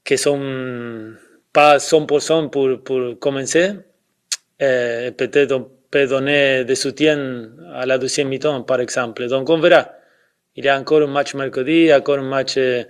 qui 0.05 0.17
sont 0.17 1.15
pas 1.53 1.79
100% 1.79 2.51
pour, 2.51 2.83
pour 2.83 3.19
commencer. 3.19 3.73
Euh, 4.63 5.11
peut-être 5.13 5.53
on 5.53 5.71
peut 5.91 6.07
donner 6.07 6.65
des 6.65 6.75
soutiens 6.75 7.51
à 7.75 7.87
la 7.87 7.99
deuxième 7.99 8.29
mi-temps, 8.29 8.63
par 8.63 8.81
exemple. 8.81 9.27
Donc 9.29 9.49
on 9.51 9.59
verra. 9.59 9.93
Il 10.57 10.65
y 10.65 10.69
a 10.69 10.79
encore 10.79 11.03
un 11.03 11.07
match 11.07 11.35
mercredi, 11.35 11.93
encore 11.93 12.19
un 12.19 12.23
match 12.23 12.55
euh, 12.57 12.85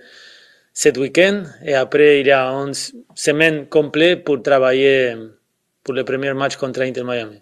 cet 0.73 0.97
week-end, 0.97 1.43
et 1.63 1.75
après 1.75 2.21
il 2.21 2.27
y 2.27 2.31
a 2.31 2.47
une 2.47 2.73
semaine 3.15 3.67
complète 3.67 4.23
pour 4.23 4.41
travailler 4.41 5.15
pour 5.83 5.93
le 5.93 6.03
premier 6.03 6.33
match 6.33 6.55
contre 6.55 6.81
Inter 6.81 7.03
Miami. 7.03 7.41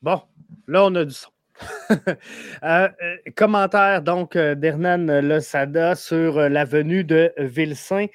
Bon, 0.00 0.20
là 0.68 0.84
on 0.84 0.94
a 0.94 1.04
du 1.04 1.12
son. 1.12 1.30
Euh, 2.64 2.88
euh, 3.02 3.16
commentaire 3.36 4.02
donc 4.02 4.34
euh, 4.36 4.54
d'Hernan 4.54 5.20
Losada 5.20 5.94
sur 5.94 6.48
la 6.48 6.64
venue 6.64 7.04
de 7.04 7.32
Vilsain. 7.38 8.06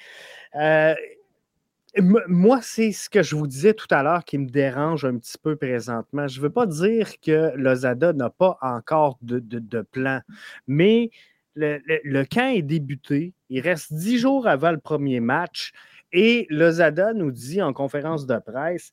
moi, 2.28 2.60
c'est 2.62 2.92
ce 2.92 3.08
que 3.08 3.22
je 3.22 3.34
vous 3.34 3.46
disais 3.46 3.72
tout 3.72 3.86
à 3.90 4.02
l'heure 4.02 4.24
qui 4.24 4.36
me 4.38 4.48
dérange 4.48 5.04
un 5.04 5.16
petit 5.18 5.38
peu 5.42 5.56
présentement. 5.56 6.28
Je 6.28 6.38
ne 6.38 6.42
veux 6.42 6.50
pas 6.50 6.66
dire 6.66 7.20
que 7.20 7.52
Lozada 7.56 8.12
n'a 8.12 8.30
pas 8.30 8.58
encore 8.60 9.18
de, 9.22 9.82
plan, 9.82 10.20
mais 10.66 11.10
le, 11.54 11.80
le, 11.86 12.24
camp 12.24 12.48
est 12.48 12.62
débuté. 12.62 13.32
Il 13.48 13.60
reste 13.60 13.92
dix 13.94 14.18
jours 14.18 14.46
avant 14.46 14.72
le 14.72 14.78
premier 14.78 15.20
match 15.20 15.72
et 16.12 16.46
Lozada 16.50 17.12
nous 17.12 17.30
dit 17.30 17.62
en 17.62 17.72
conférence 17.72 18.26
de 18.26 18.38
presse 18.38 18.92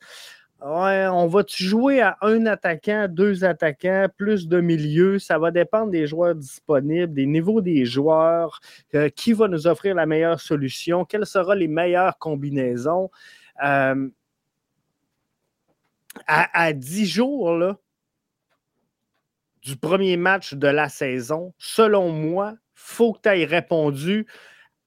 on 0.61 1.27
va-tu 1.27 1.63
jouer 1.63 2.01
à 2.01 2.17
un 2.21 2.45
attaquant, 2.45 3.07
deux 3.09 3.43
attaquants, 3.43 4.07
plus 4.15 4.47
de 4.47 4.61
milieu? 4.61 5.17
Ça 5.19 5.39
va 5.39 5.51
dépendre 5.51 5.91
des 5.91 6.05
joueurs 6.07 6.35
disponibles, 6.35 7.13
des 7.13 7.25
niveaux 7.25 7.61
des 7.61 7.85
joueurs, 7.85 8.59
euh, 8.93 9.09
qui 9.09 9.33
va 9.33 9.47
nous 9.47 9.67
offrir 9.67 9.95
la 9.95 10.05
meilleure 10.05 10.39
solution, 10.39 11.05
quelles 11.05 11.25
seront 11.25 11.53
les 11.53 11.67
meilleures 11.67 12.17
combinaisons. 12.19 13.09
Euh, 13.63 14.09
à, 16.27 16.73
dix 16.73 17.05
jours 17.05 17.53
là, 17.53 17.77
du 19.61 19.77
premier 19.77 20.17
match 20.17 20.53
de 20.53 20.67
la 20.67 20.89
saison, 20.89 21.53
selon 21.57 22.11
moi, 22.11 22.53
il 22.53 22.57
faut 22.73 23.13
que 23.13 23.21
tu 23.21 23.29
aies 23.29 23.45
répondu 23.45 24.27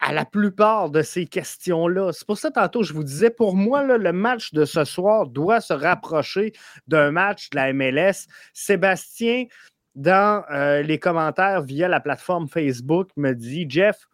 à 0.05 0.13
la 0.13 0.27
plupart 0.27 0.91
de 0.91 1.01
ces 1.01 1.25
questions-là. 1.25 2.13
C'est 2.13 2.27
pour 2.27 2.37
ça, 2.37 2.51
tantôt, 2.51 2.83
je 2.83 2.93
vous 2.93 3.05
disais, 3.05 3.31
pour 3.31 3.57
moi, 3.57 3.83
le 3.83 4.13
match 4.13 4.53
de 4.53 4.67
ce 4.67 4.85
soir 4.85 5.27
doit 5.27 5.63
se 5.63 5.73
rapprocher 5.73 6.53
d'un 6.87 7.11
match 7.11 7.49
de 7.49 7.57
la 7.57 7.73
MLS. 7.73 8.27
Sébastien, 8.53 9.47
dans 9.95 10.45
euh, 10.51 10.83
les 10.83 10.99
commentaires 10.99 11.63
via 11.63 11.89
la 11.89 12.01
plateforme 12.01 12.49
Facebook, 12.49 13.09
me 13.17 13.33
dit 13.33 13.65
Jeff, 13.67 14.07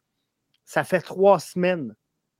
ça 0.64 0.84
fait 0.84 1.00
trois 1.00 1.40
semaines 1.40 1.96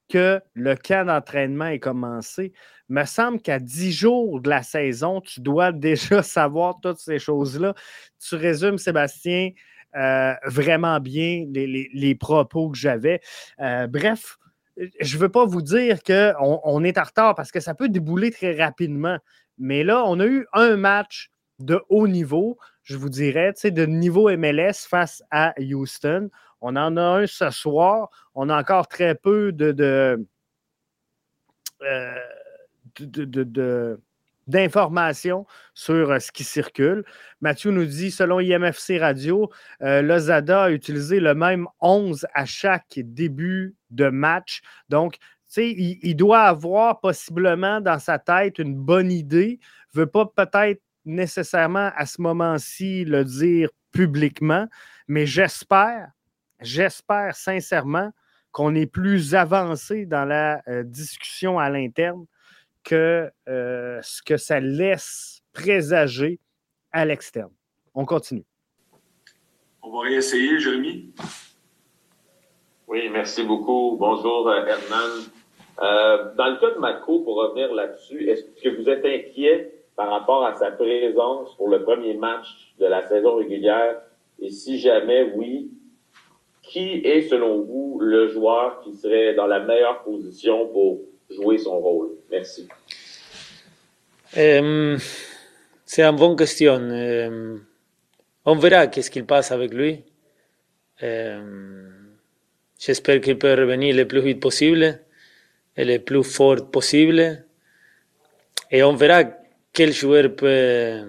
que 0.09 0.41
le 0.55 0.77
camp 0.77 1.09
d'entraînement 1.09 1.67
est 1.67 1.81
commencé. 1.81 2.53
Me 2.89 3.05
semble 3.05 3.41
qu'à 3.41 3.59
dix 3.59 3.91
jours 3.91 4.41
de 4.41 4.49
la 4.49 4.63
saison, 4.63 5.21
tu 5.21 5.41
dois 5.41 5.73
déjà 5.73 6.23
savoir 6.23 6.77
toutes 6.81 6.99
ces 6.99 7.19
choses-là. 7.19 7.75
Tu 8.21 8.37
résumes, 8.37 8.79
Sébastien, 8.79 9.51
euh, 9.97 10.35
vraiment 10.45 11.01
bien 11.01 11.47
les, 11.53 12.15
propos 12.15 12.71
que 12.71 12.79
j'avais. 12.79 13.21
Euh, 13.61 13.87
bref, 13.87 14.39
je 15.01 15.17
ne 15.17 15.21
veux 15.21 15.29
pas 15.29 15.45
vous 15.45 15.63
dire 15.63 16.03
qu'on 16.03 16.61
on 16.65 16.85
est 16.85 16.99
en 16.99 17.03
retard 17.03 17.35
parce 17.35 17.51
que 17.51 17.61
ça 17.61 17.75
peut 17.75 17.89
débouler 17.89 18.31
très 18.31 18.57
rapidement. 18.57 19.19
Mais 19.59 19.85
là, 19.85 20.05
on 20.07 20.21
a 20.21 20.27
eu 20.27 20.47
un 20.53 20.77
match 20.77 21.31
de 21.59 21.83
haut 21.89 22.09
niveau, 22.09 22.59
je 22.83 22.97
vous 22.97 23.11
dirais, 23.11 23.53
de 23.63 23.87
niveau 23.87 24.35
MLS 24.37 24.87
face 24.89 25.23
à 25.31 25.55
Houston. 25.59 26.31
On 26.61 26.77
en 26.77 26.97
a 26.97 27.03
un 27.03 27.27
ce 27.27 27.51
soir. 27.51 28.11
On 28.35 28.49
a 28.49 28.59
encore 28.59 28.89
très 28.89 29.15
peu 29.15 29.53
de, 29.53 29.73
de, 29.73 30.27
euh, 31.83 32.15
de 32.99 34.01
d'informations 34.51 35.47
sur 35.75 36.11
euh, 36.11 36.19
ce 36.19 36.31
qui 36.31 36.45
circule. 36.45 37.05
Mathieu 37.41 37.71
nous 37.71 37.87
dit, 37.87 38.11
selon 38.11 38.41
IMFC 38.41 38.99
Radio, 38.99 39.51
euh, 39.83 40.03
Lozada 40.03 40.65
a 40.65 40.71
utilisé 40.71 41.21
le 41.21 41.35
même 41.35 41.67
11 41.81 42.27
à 42.35 42.45
chaque 42.45 42.99
début 42.99 43.75
de 43.91 44.09
match. 44.09 44.61
Donc, 44.89 45.17
il, 45.57 45.99
il 46.03 46.15
doit 46.15 46.43
avoir 46.43 47.01
possiblement 47.01 47.81
dans 47.81 47.99
sa 47.99 48.19
tête 48.19 48.59
une 48.59 48.75
bonne 48.75 49.11
idée, 49.11 49.59
ne 49.95 50.01
veut 50.01 50.07
pas 50.07 50.27
peut-être 50.27 50.83
nécessairement 51.05 51.91
à 51.97 52.07
ce 52.07 52.21
moment-ci 52.21 53.05
le 53.05 53.25
dire 53.25 53.71
publiquement, 53.93 54.67
mais 55.09 55.27
j'espère, 55.27 56.11
j'espère 56.61 57.35
sincèrement 57.35 58.13
qu'on 58.53 58.75
est 58.75 58.87
plus 58.87 59.35
avancé 59.35 60.07
dans 60.07 60.25
la 60.25 60.63
euh, 60.69 60.83
discussion 60.85 61.59
à 61.59 61.71
l'interne 61.71 62.27
que 62.85 63.31
euh, 63.49 64.01
ce 64.03 64.23
que 64.23 64.37
ça 64.37 64.61
laisse 64.61 65.43
présager 65.53 66.39
à 66.93 67.05
l'externe. 67.05 67.53
On 67.95 68.05
continue. 68.05 68.45
On 69.83 69.91
va 69.91 70.01
réessayer, 70.01 70.59
Jérémy. 70.59 71.13
Oui, 72.87 73.09
merci 73.11 73.43
beaucoup. 73.45 73.97
Bonjour, 73.99 74.49
euh, 74.49 74.65
Hernan. 74.67 75.25
Euh, 75.81 76.35
dans 76.35 76.49
le 76.49 76.57
cas 76.61 76.75
de 76.75 76.79
Matko, 76.79 77.21
pour 77.21 77.37
revenir 77.37 77.73
là-dessus, 77.73 78.29
est-ce 78.29 78.45
que 78.63 78.69
vous 78.69 78.89
êtes 78.89 79.05
inquiet 79.05 79.73
par 79.97 80.11
rapport 80.11 80.45
à 80.45 80.55
sa 80.55 80.71
présence 80.71 81.55
pour 81.57 81.69
le 81.69 81.83
premier 81.83 82.15
match 82.15 82.75
de 82.79 82.87
la 82.87 83.07
saison 83.07 83.37
régulière? 83.37 84.01
Et 84.41 84.51
si 84.51 84.79
jamais 84.79 85.33
oui, 85.35 85.71
qui 86.63 87.01
est 87.05 87.23
selon 87.23 87.63
vous 87.63 87.99
le 88.01 88.29
joueur 88.29 88.81
qui 88.81 88.95
serait 88.95 89.35
dans 89.35 89.47
la 89.47 89.61
meilleure 89.61 90.03
position 90.03 90.69
pour 90.69 91.01
jouer 91.35 91.59
son 91.59 91.79
rôle? 91.79 92.11
Merci. 92.31 92.69
C'est 94.33 96.03
une 96.03 96.17
bonne 96.17 96.37
question. 96.37 96.79
On 98.45 98.55
verra 98.57 98.87
qu'est-ce 98.87 99.11
qu'il 99.11 99.27
passe 99.27 99.51
avec 99.53 99.73
lui. 99.75 100.05
J'espère 102.79 103.21
qu'il 103.21 103.39
peut 103.39 103.55
revenir 103.55 103.95
le 103.95 104.07
plus 104.07 104.21
vite 104.21 104.41
possible 104.41 105.01
et 105.77 105.85
le 105.85 105.99
plus 105.99 106.25
fort 106.25 106.71
possible. 106.71 107.45
Et 108.71 108.83
on 108.83 108.95
verra 108.95 109.25
quel 109.73 109.93
joueur 109.93 110.35
peut, 110.35 111.03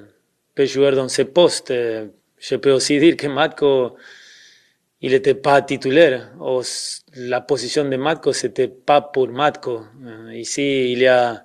peut 0.55 0.65
jouer 0.65 0.91
dans 0.91 1.09
ce 1.09 1.21
poste. 1.21 1.71
Je 1.71 2.55
peux 2.55 2.71
aussi 2.71 2.99
dire 2.99 3.15
que 3.15 3.27
Matko 3.27 3.95
il 5.01 5.11
n'était 5.11 5.35
pas 5.35 5.61
titulaire. 5.61 6.31
la 7.15 7.41
position 7.41 7.85
de 7.85 7.95
Matko, 7.97 8.33
c'était 8.33 8.67
pas 8.67 9.01
pour 9.01 9.29
Matko. 9.29 9.81
Ici, 10.33 10.91
il 10.91 10.99
y 10.99 11.07
a 11.07 11.43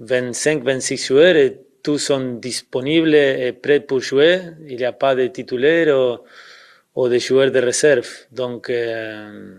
25, 0.00 0.62
26 0.62 1.06
joueurs 1.06 1.36
et 1.36 1.58
tous 1.82 1.98
sont 1.98 2.34
disponibles 2.34 3.14
et 3.14 3.52
prêts 3.52 3.80
pour 3.80 4.00
jouer. 4.00 4.40
Il 4.66 4.76
n'y 4.76 4.84
a 4.84 4.92
pas 4.92 5.14
de 5.16 5.26
titulaire 5.26 6.20
ou, 6.94 7.08
de 7.08 7.18
joueurs 7.18 7.50
de 7.50 7.58
réserve. 7.58 8.08
Donc, 8.30 8.70
euh, 8.70 9.54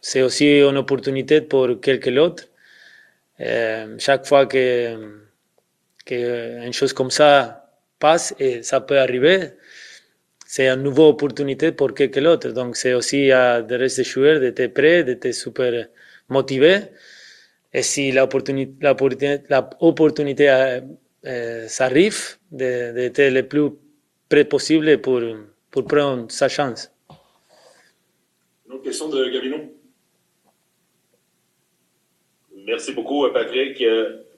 c'est 0.00 0.22
aussi 0.22 0.60
une 0.60 0.76
opportunité 0.76 1.40
pour 1.42 1.80
quelques 1.80 2.16
autres. 2.18 2.44
Euh, 3.40 3.96
chaque 3.98 4.26
fois 4.26 4.46
que, 4.46 5.20
que 6.04 6.64
une 6.64 6.72
chose 6.72 6.92
comme 6.92 7.10
ça 7.10 7.68
passe, 7.98 8.34
et 8.38 8.62
ça 8.62 8.80
peut 8.80 8.98
arriver, 8.98 9.52
c'est 10.56 10.68
une 10.70 10.84
nouvelle 10.84 11.10
opportunité 11.16 11.70
pour 11.72 11.92
quelqu'un 11.92 12.22
d'autre. 12.22 12.48
Donc, 12.48 12.76
c'est 12.76 12.94
aussi 12.94 13.30
à 13.30 13.60
de 13.60 13.74
rester 13.74 14.04
joueur 14.04 14.40
d'être 14.40 14.66
prêt, 14.72 15.04
d'être 15.04 15.30
super 15.32 15.86
motivé. 16.30 16.74
Et 17.74 17.82
si 17.82 18.10
l'opportunité, 18.10 18.72
l'opportunité 19.50 20.46
ça 21.68 21.84
arrive 21.84 22.38
d'être 22.50 23.24
le 23.38 23.42
plus 23.42 23.68
près 24.30 24.46
possible 24.46 24.98
pour, 25.02 25.20
pour 25.70 25.84
prendre 25.84 26.24
sa 26.30 26.48
chance. 26.48 26.90
Une 28.66 28.72
autre 28.76 28.84
question 28.84 29.10
de 29.10 29.28
Gabino. 29.28 29.58
Merci 32.64 32.94
beaucoup, 32.94 33.28
Patrick. 33.30 33.84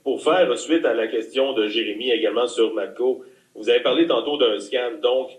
Pour 0.03 0.21
faire 0.25 0.59
suite 0.59 0.85
à 0.85 0.95
la 0.95 1.07
question 1.07 1.53
de 1.53 1.69
Jérémy 1.69 2.11
également 2.11 2.49
sur 2.49 2.75
Matko, 2.75 3.25
vous 3.55 3.69
avez 3.71 3.85
parlé 3.85 4.09
tantôt 4.09 4.37
d'un 4.37 4.59
scan. 4.59 4.99
Donc, 5.01 5.31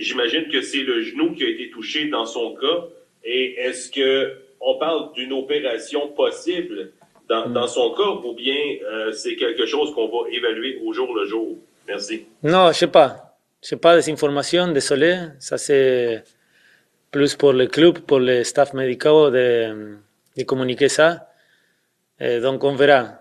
j'imagine 0.00 0.48
que 0.48 0.60
c'est 0.62 0.82
le 0.82 1.02
genou 1.02 1.34
qui 1.34 1.44
a 1.44 1.48
été 1.48 1.70
touché 1.70 2.08
dans 2.08 2.26
son 2.26 2.54
cas. 2.54 2.88
Et 3.24 3.54
est-ce 3.58 3.90
que 3.90 4.36
on 4.60 4.78
parle 4.78 5.12
d'une 5.14 5.32
opération 5.32 6.08
possible 6.08 6.92
dans, 7.28 7.48
dans, 7.48 7.66
son 7.66 7.94
cas 7.94 8.08
ou 8.28 8.34
bien 8.34 8.56
euh, 8.84 9.12
c'est 9.12 9.36
quelque 9.36 9.66
chose 9.66 9.94
qu'on 9.94 10.08
va 10.08 10.28
évaluer 10.30 10.80
au 10.84 10.92
jour 10.92 11.14
le 11.14 11.26
jour? 11.26 11.58
Merci. 11.88 12.26
Non, 12.42 12.72
je 12.72 12.78
sais 12.78 12.86
pas. 12.86 13.36
Je 13.62 13.68
sais 13.68 13.76
pas 13.76 13.96
des 13.96 14.10
informations, 14.10 14.68
désolé. 14.68 15.18
Ça 15.38 15.58
c'est 15.58 16.24
plus 17.10 17.34
pour 17.34 17.52
le 17.52 17.66
club, 17.66 17.98
pour 18.00 18.20
le 18.20 18.44
staff 18.44 18.72
médical 18.72 19.32
de, 19.32 19.96
de 20.36 20.42
communiquer 20.44 20.88
ça. 20.88 21.28
Et 22.18 22.40
donc 22.40 22.64
on 22.64 22.74
verra. 22.74 23.20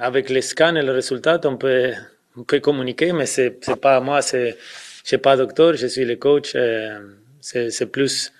Avec 0.00 0.30
les 0.30 0.42
scans 0.42 0.74
et 0.74 0.82
le 0.82 0.90
résultat, 0.90 1.40
on 1.44 1.56
peut, 1.56 1.92
on 2.36 2.42
peut 2.42 2.58
communiquer, 2.58 3.12
mais 3.12 3.26
c'est 3.26 3.60
pas 3.80 4.00
moi, 4.00 4.20
c'est 4.20 4.56
je 5.02 5.08
suis 5.08 5.18
pas 5.18 5.36
docteur, 5.36 5.74
je 5.76 5.86
suis 5.86 6.04
le 6.04 6.16
coach. 6.16 6.52
Euh, 6.54 7.00
c'est 7.40 7.90
plus 7.90 8.32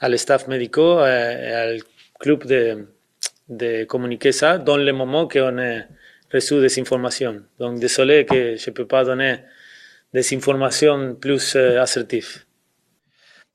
à 0.00 0.14
staff 0.16 0.48
médical 0.48 0.98
et 1.08 1.52
al 1.52 1.78
club 2.18 2.46
de, 2.46 2.86
de 3.48 3.84
communiquer 3.84 4.32
ça 4.32 4.58
dans 4.58 4.76
le 4.76 4.92
moment 4.92 5.28
qu'on 5.28 5.58
a 5.58 5.82
reçu 6.32 6.60
des 6.60 6.80
informations. 6.80 7.42
Donc 7.58 7.78
désolé 7.80 8.24
que 8.24 8.56
je 8.56 8.70
ne 8.70 8.74
peux 8.74 8.86
pas 8.86 9.04
donner 9.04 9.36
des 10.12 10.34
informations 10.34 11.14
plus 11.14 11.54
euh, 11.56 11.80
assertives. 11.80 12.44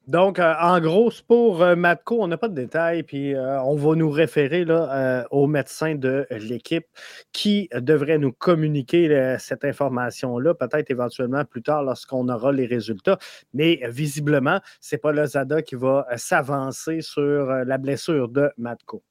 Donc, 0.07 0.39
euh, 0.39 0.53
en 0.59 0.79
gros, 0.79 1.11
pour 1.27 1.61
euh, 1.61 1.75
Matko, 1.75 2.23
on 2.23 2.27
n'a 2.27 2.37
pas 2.37 2.47
de 2.47 2.55
détails, 2.55 3.03
puis 3.03 3.35
euh, 3.35 3.61
on 3.61 3.75
va 3.75 3.95
nous 3.95 4.09
référer 4.09 4.65
là, 4.65 5.27
au 5.29 5.45
médecin 5.45 5.95
de 5.95 6.25
l'équipe 6.31 6.85
qui 7.31 7.69
devrait 7.73 8.17
nous 8.17 8.31
communiquer 8.31 9.37
cette 9.39 9.63
information-là, 9.63 10.55
peut-être 10.55 10.89
éventuellement 10.89 11.45
plus 11.45 11.61
tard 11.61 11.83
lorsqu'on 11.83 12.27
aura 12.29 12.51
les 12.51 12.65
résultats. 12.65 13.19
Mais 13.53 13.79
visiblement, 13.89 14.59
ce 14.79 14.95
n'est 14.95 14.99
pas 14.99 15.11
le 15.11 15.25
Zada 15.25 15.61
qui 15.61 15.75
va 15.75 16.07
s'avancer 16.15 17.01
sur 17.01 17.45
la 17.45 17.77
blessure 17.77 18.27
de 18.27 18.49
Matko. 18.57 19.03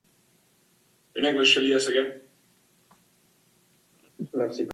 Merci. 4.35 4.69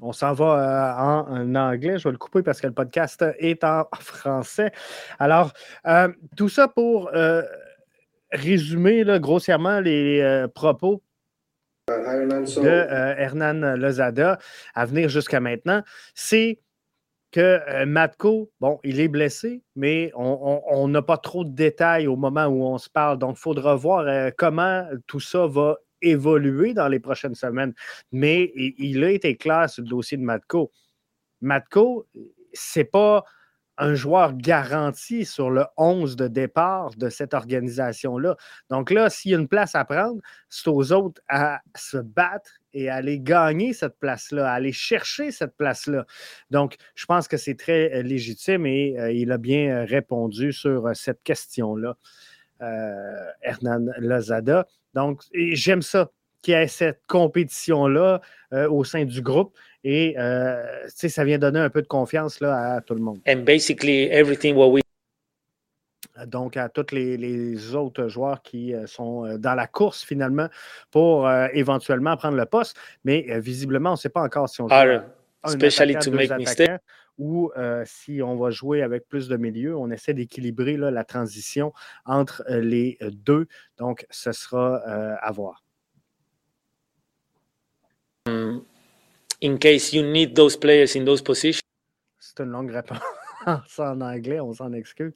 On 0.00 0.12
s'en 0.12 0.32
va 0.32 0.44
euh, 0.44 1.32
en, 1.32 1.54
anglais. 1.54 1.98
Je 1.98 2.04
vais 2.04 2.12
le 2.12 2.18
couper 2.18 2.42
parce 2.42 2.60
que 2.60 2.66
le 2.66 2.72
podcast 2.72 3.24
est 3.38 3.64
en 3.64 3.84
français. 4.00 4.72
Alors, 5.18 5.52
euh, 5.86 6.08
tout 6.36 6.48
ça 6.48 6.68
pour 6.68 7.10
euh, 7.14 7.42
résumer 8.32 9.04
grossièrement 9.18 9.80
les 9.80 10.46
propos 10.54 11.02
de 11.88 12.86
Hernan 13.18 13.76
Lozada 13.76 14.38
à 14.74 14.84
venir 14.84 15.08
jusqu'à 15.08 15.40
maintenant. 15.40 15.82
C'est 16.14 16.60
que 17.30 17.84
Matko, 17.84 18.50
bon, 18.60 18.78
il 18.84 19.00
est 19.00 19.08
blessé, 19.08 19.62
mais 19.76 20.10
on 20.14 20.88
n'a 20.88 21.02
pas 21.02 21.18
trop 21.18 21.44
de 21.44 21.50
détails 21.50 22.06
au 22.06 22.16
moment 22.16 22.46
où 22.46 22.64
on 22.64 22.78
se 22.78 22.88
parle. 22.88 23.18
Donc, 23.18 23.36
il 23.38 23.40
faudra 23.40 23.74
voir 23.74 24.30
comment 24.36 24.86
tout 25.06 25.20
ça 25.20 25.46
va 25.46 25.76
évoluer 26.02 26.74
dans 26.74 26.88
les 26.88 27.00
prochaines 27.00 27.34
semaines. 27.34 27.74
Mais 28.12 28.52
il 28.54 29.02
a 29.04 29.10
été 29.10 29.36
clair 29.36 29.68
sur 29.68 29.82
le 29.82 29.88
dossier 29.88 30.16
de 30.16 30.22
Matko. 30.22 30.70
Matko, 31.40 32.06
c'est 32.52 32.84
pas 32.84 33.24
un 33.78 33.94
joueur 33.94 34.36
garanti 34.36 35.24
sur 35.24 35.50
le 35.50 35.64
11 35.76 36.16
de 36.16 36.26
départ 36.26 36.90
de 36.96 37.08
cette 37.08 37.32
organisation-là. 37.32 38.36
Donc 38.70 38.90
là, 38.90 39.08
s'il 39.08 39.30
y 39.30 39.34
a 39.34 39.38
une 39.38 39.48
place 39.48 39.74
à 39.74 39.84
prendre, 39.84 40.20
c'est 40.48 40.68
aux 40.68 40.92
autres 40.92 41.22
à 41.28 41.60
se 41.76 41.98
battre 41.98 42.50
et 42.72 42.88
à 42.88 42.96
aller 42.96 43.20
gagner 43.20 43.72
cette 43.72 43.98
place-là, 43.98 44.50
à 44.50 44.54
aller 44.54 44.72
chercher 44.72 45.30
cette 45.30 45.56
place-là. 45.56 46.06
Donc, 46.50 46.76
je 46.96 47.06
pense 47.06 47.28
que 47.28 47.36
c'est 47.36 47.54
très 47.54 47.92
euh, 47.94 48.02
légitime 48.02 48.66
et 48.66 48.98
euh, 48.98 49.12
il 49.12 49.32
a 49.32 49.38
bien 49.38 49.68
euh, 49.68 49.84
répondu 49.84 50.52
sur 50.52 50.90
cette 50.94 51.22
question-là, 51.22 51.96
Hernan 52.60 53.86
Lozada. 53.98 54.66
Donc, 54.94 55.22
j'aime 55.32 55.82
ça 55.82 56.10
qu'il 56.42 56.54
y 56.54 56.56
ait 56.56 56.68
cette 56.68 57.02
compétition-là 57.06 58.20
euh, 58.52 58.68
au 58.70 58.84
sein 58.84 59.04
du 59.04 59.22
groupe. 59.22 59.56
Et 59.84 60.14
euh, 60.18 60.86
ça 60.88 61.24
vient 61.24 61.38
donner 61.38 61.60
un 61.60 61.70
peu 61.70 61.82
de 61.82 61.86
confiance 61.86 62.40
là, 62.40 62.74
à 62.74 62.80
tout 62.80 62.94
le 62.94 63.00
monde. 63.00 63.20
And 63.28 63.44
basically 63.44 64.04
everything 64.10 64.56
what 64.56 64.70
we 64.70 64.82
donc 66.26 66.56
à 66.56 66.68
tous 66.68 66.90
les, 66.90 67.76
autres 67.76 68.08
joueurs 68.08 68.42
qui 68.42 68.74
euh, 68.74 68.88
sont 68.88 69.36
dans 69.38 69.54
la 69.54 69.68
course 69.68 70.02
finalement 70.02 70.48
pour 70.90 71.30
éventuellement 71.52 72.16
prendre 72.16 72.36
le 72.36 72.46
poste. 72.46 72.76
Mais 73.04 73.38
visiblement, 73.38 73.90
on 73.90 73.92
ne 73.92 73.98
sait 73.98 74.08
pas 74.08 74.22
encore 74.22 74.48
si 74.48 74.60
on 74.60 74.68
joue 74.68 74.74
especially 75.44 75.94
to 75.98 76.10
make 76.10 76.30
mistakes 76.36 76.80
ou 77.18 77.50
si 77.84 78.22
on 78.22 78.36
va 78.36 78.50
jouer 78.50 78.82
avec 78.82 79.08
plus 79.08 79.28
de 79.28 79.36
milieux. 79.36 79.76
On 79.76 79.90
essaie 79.90 80.14
d'équilibrer 80.14 80.76
la 80.76 81.04
transition 81.04 81.72
entre 82.04 82.44
les 82.48 82.98
deux. 83.00 83.46
Donc, 83.76 84.06
ce 84.10 84.32
sera 84.32 84.76
à 84.76 85.32
voir. 85.32 85.64
Mm, 88.28 88.60
in 89.42 89.56
case 89.56 89.92
you 89.92 90.02
need 90.02 90.34
those 90.34 90.56
players 90.56 90.96
in 90.96 91.04
those 91.04 91.22
positions. 91.22 91.62
C'est 92.18 92.40
une 92.40 92.50
longue 92.50 92.70
réponse 92.70 92.98
en 93.78 94.00
anglais, 94.00 94.40
on 94.40 94.52
s'en 94.52 94.72
excuse, 94.72 95.12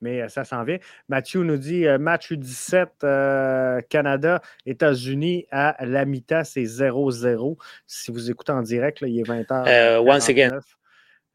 mais 0.00 0.28
ça 0.28 0.44
s'en 0.44 0.64
vient. 0.64 0.78
Mathieu 1.08 1.42
nous 1.42 1.56
dit 1.56 1.86
match 1.98 2.32
U17 2.32 3.82
Canada, 3.88 4.40
États-Unis 4.66 5.46
à 5.50 5.76
la 5.84 6.04
mi-temps, 6.04 6.44
c'est 6.44 6.62
0-0. 6.62 7.56
Si 7.86 8.10
vous 8.10 8.30
écoutez 8.30 8.52
en 8.52 8.62
direct, 8.62 8.98
il 9.02 9.18
est 9.18 9.22
20h. 9.22 9.98
once 9.98 10.28
again. 10.28 10.60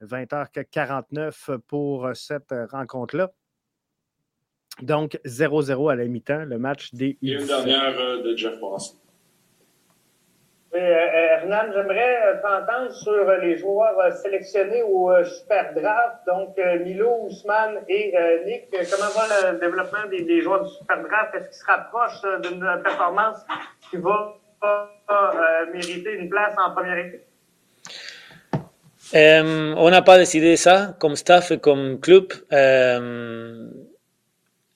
20h49 0.02 1.58
pour 1.67 2.10
cette 2.13 2.54
rencontre-là. 2.71 3.32
Donc, 4.82 5.19
0-0 5.25 5.91
à 5.91 5.95
la 5.95 6.06
mi-temps, 6.06 6.45
le 6.45 6.58
match 6.58 6.93
des 6.93 7.17
Et 7.21 7.34
une 7.34 7.45
dernière 7.45 7.99
euh, 7.99 8.23
de 8.23 8.36
Jeff 8.36 8.60
Boss. 8.60 8.97
Oui, 10.72 10.80
euh, 10.80 11.08
Hernan, 11.14 11.72
j'aimerais 11.74 12.28
euh, 12.28 12.42
t'entendre 12.42 12.92
sur 12.92 13.26
les 13.42 13.58
joueurs 13.58 14.14
sélectionnés 14.14 14.84
au 14.84 15.12
Super 15.24 15.74
Draft, 15.74 16.18
donc 16.28 16.56
Milo, 16.86 17.24
Ousmane 17.24 17.80
et 17.88 18.14
Nick. 18.46 18.70
Comment 18.72 19.10
va 19.16 19.52
le 19.52 19.60
développement 19.60 20.06
des, 20.10 20.42
joueurs 20.42 20.64
du 20.64 20.70
Super 20.70 21.02
Draft? 21.04 21.36
Est-ce 21.36 21.46
qu'ils 21.46 21.58
se 21.58 21.66
rapprochent 21.66 22.42
d'une 22.44 22.82
performance 22.84 23.38
qui 23.90 23.98
va 23.98 24.36
mériter 25.74 26.14
une 26.14 26.30
place 26.30 26.54
en 26.58 26.72
première 26.74 26.98
équipe? 26.98 27.30
Euh, 29.16 29.74
on 29.76 29.90
n'a 29.90 30.02
pas 30.04 30.18
décidé 30.18 30.56
ça 30.56 30.96
comme 31.00 31.16
staff 31.16 31.52
et 31.52 31.60
comme 31.60 32.00
club. 32.00 32.28
Euh, 32.54 33.68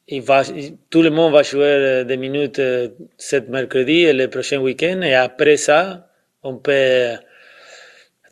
il 0.08 0.22
va, 0.22 0.44
tout 0.90 1.02
le 1.02 1.10
monde 1.10 1.34
va 1.34 1.44
jouer 1.44 2.04
des 2.06 2.18
minutes 2.18 2.60
euh, 2.60 2.90
cet 3.18 3.50
mercredi 3.50 4.04
et 4.04 4.14
le 4.14 4.30
prochain 4.30 4.60
week-end. 4.60 5.02
Et 5.02 5.16
après 5.16 5.58
ça, 5.58 6.10
on 6.44 6.58
peut 6.58 7.16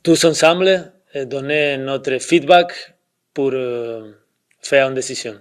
tous 0.04 0.26
ensemble 0.26 0.92
donner 1.26 1.78
notre 1.78 2.18
feedback 2.20 2.96
pour 3.34 3.52
euh, 3.54 4.12
faire 4.62 4.88
une 4.88 4.96
décision. 4.96 5.40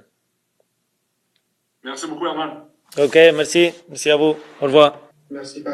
Merci 1.83 2.07
beaucoup, 2.07 2.27
Herman. 2.27 2.65
Ok, 2.99 3.15
merci. 3.15 3.73
Merci 3.89 4.11
à 4.11 4.17
vous. 4.17 4.37
Au 4.61 4.65
revoir. 4.65 5.09
Merci, 5.31 5.65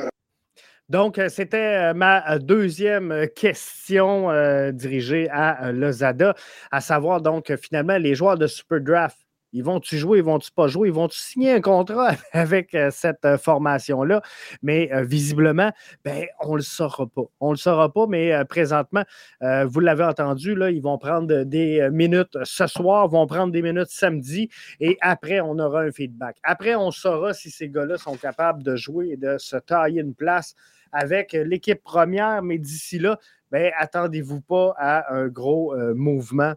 donc, 0.89 1.19
euh, 1.19 1.29
c'était 1.29 1.91
euh, 1.91 1.95
ma 1.95 2.31
euh, 2.31 2.39
deuxième 2.39 3.27
question 3.35 4.31
dirigée 4.73 5.29
à 5.31 5.73
Lozada, 5.73 6.35
à 6.71 6.81
savoir 6.81 7.21
donc 7.21 7.55
finalement 7.57 7.99
les 7.99 8.15
joueurs 8.15 8.39
de 8.39 8.47
Super 8.47 8.81
Draft. 8.81 9.26
Ils 9.57 9.65
vont-tu 9.65 9.97
jouer, 9.97 10.19
ils 10.19 10.25
vont-tu 10.25 10.51
pas 10.53 10.69
jouer, 10.69 10.89
ils 10.89 10.95
vont-tu 10.95 11.19
signer 11.19 11.53
un 11.53 11.61
contrat 11.61 12.13
avec 12.33 12.77
cette 12.91 13.37
formation-là? 13.39 14.23
Mais 14.63 14.91
visiblement, 15.05 15.73
ben, 16.05 16.27
on 16.41 16.53
ne 16.53 16.57
le 16.57 16.63
saura 16.63 17.07
pas. 17.07 17.25
On 17.41 17.49
ne 17.49 17.53
le 17.55 17.59
saura 17.59 17.93
pas, 17.93 18.07
mais 18.07 18.45
présentement, 18.45 19.03
vous 19.41 19.81
l'avez 19.81 20.05
entendu, 20.05 20.55
là, 20.55 20.71
ils 20.71 20.83
vont 20.83 20.99
prendre 20.99 21.43
des 21.45 21.89
minutes 21.91 22.37
ce 22.45 22.67
soir, 22.67 23.09
vont 23.09 23.27
prendre 23.27 23.53
des 23.53 23.63
minutes 23.63 23.89
samedi, 23.89 24.49
et 24.81 24.99
après, 25.01 25.41
on 25.41 25.59
aura 25.59 25.83
un 25.83 25.91
feedback. 25.91 26.37
Après, 26.43 26.75
on 26.75 26.91
saura 26.91 27.35
si 27.35 27.51
ces 27.51 27.69
gars-là 27.69 27.97
sont 27.99 28.17
capables 28.17 28.63
de 28.63 28.77
jouer 28.77 29.11
et 29.13 29.17
de 29.17 29.39
se 29.39 29.57
tailler 29.57 30.01
une 30.01 30.15
place 30.15 30.55
avec 30.93 31.33
l'équipe 31.33 31.83
première, 31.83 32.43
mais 32.43 32.59
d'ici 32.59 32.99
là, 32.99 33.19
ben, 33.51 33.73
attendez-vous 33.79 34.41
pas 34.41 34.75
à 34.77 35.15
un 35.15 35.29
gros 35.29 35.75
euh, 35.75 35.95
mouvement 35.95 36.55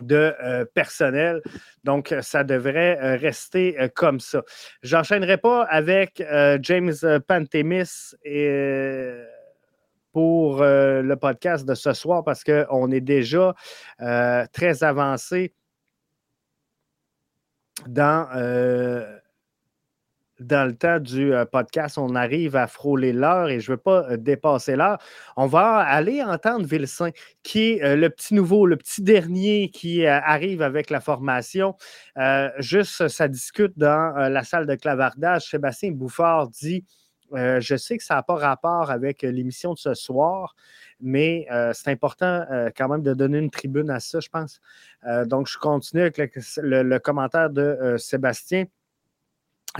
de 0.00 0.34
euh, 0.42 0.64
personnel. 0.64 1.42
Donc, 1.84 2.14
ça 2.20 2.44
devrait 2.44 2.98
euh, 3.00 3.16
rester 3.16 3.76
comme 3.94 4.20
ça. 4.20 4.42
J'enchaînerai 4.82 5.36
pas 5.36 5.64
avec 5.64 6.22
James 6.60 6.94
Pantemis 7.26 8.14
pour 10.12 10.62
le 10.62 11.14
podcast 11.14 11.66
de 11.66 11.74
ce 11.74 11.92
soir 11.92 12.24
parce 12.24 12.44
qu'on 12.44 12.90
est 12.90 13.00
déjà 13.00 13.54
très 14.52 14.84
avancé 14.84 15.54
dans 17.86 18.28
dans 20.42 20.66
le 20.66 20.74
temps 20.74 20.98
du 20.98 21.34
euh, 21.34 21.44
podcast, 21.44 21.98
on 21.98 22.14
arrive 22.14 22.56
à 22.56 22.66
frôler 22.66 23.12
l'heure 23.12 23.48
et 23.48 23.60
je 23.60 23.70
ne 23.70 23.76
veux 23.76 23.82
pas 23.82 24.10
euh, 24.10 24.16
dépasser 24.16 24.76
l'heure. 24.76 24.98
On 25.36 25.46
va 25.46 25.78
aller 25.78 26.22
entendre 26.22 26.66
Vilsain, 26.66 27.10
qui 27.42 27.72
est 27.72 27.84
euh, 27.84 27.96
le 27.96 28.10
petit 28.10 28.34
nouveau, 28.34 28.66
le 28.66 28.76
petit 28.76 29.02
dernier 29.02 29.70
qui 29.70 30.06
arrive 30.06 30.62
avec 30.62 30.90
la 30.90 31.00
formation. 31.00 31.76
juste, 32.58 33.08
ça 33.08 33.28
discute 33.28 33.72
dans 33.76 34.14
la 34.28 34.44
salle 34.44 34.66
de 34.66 34.74
clavardage. 34.74 35.48
Sébastien 35.48 35.92
Bouffard 35.92 36.48
dit 36.48 36.84
Je 37.32 37.76
sais 37.76 37.96
que 37.96 38.04
ça 38.04 38.16
n'a 38.16 38.22
pas 38.22 38.36
rapport 38.36 38.90
avec 38.90 39.22
l'émission 39.22 39.72
de 39.74 39.78
ce 39.78 39.94
soir, 39.94 40.54
mais 41.00 41.46
c'est 41.72 41.90
important 41.90 42.44
quand 42.76 42.88
même 42.88 43.02
de 43.02 43.14
donner 43.14 43.38
une 43.38 43.50
tribune 43.50 43.90
à 43.90 44.00
ça, 44.00 44.20
je 44.20 44.28
pense. 44.28 44.60
donc, 45.26 45.48
je 45.48 45.58
continue 45.58 46.02
avec 46.02 46.18
le 46.56 46.98
commentaire 46.98 47.50
de 47.50 47.96
Sébastien. 47.98 48.66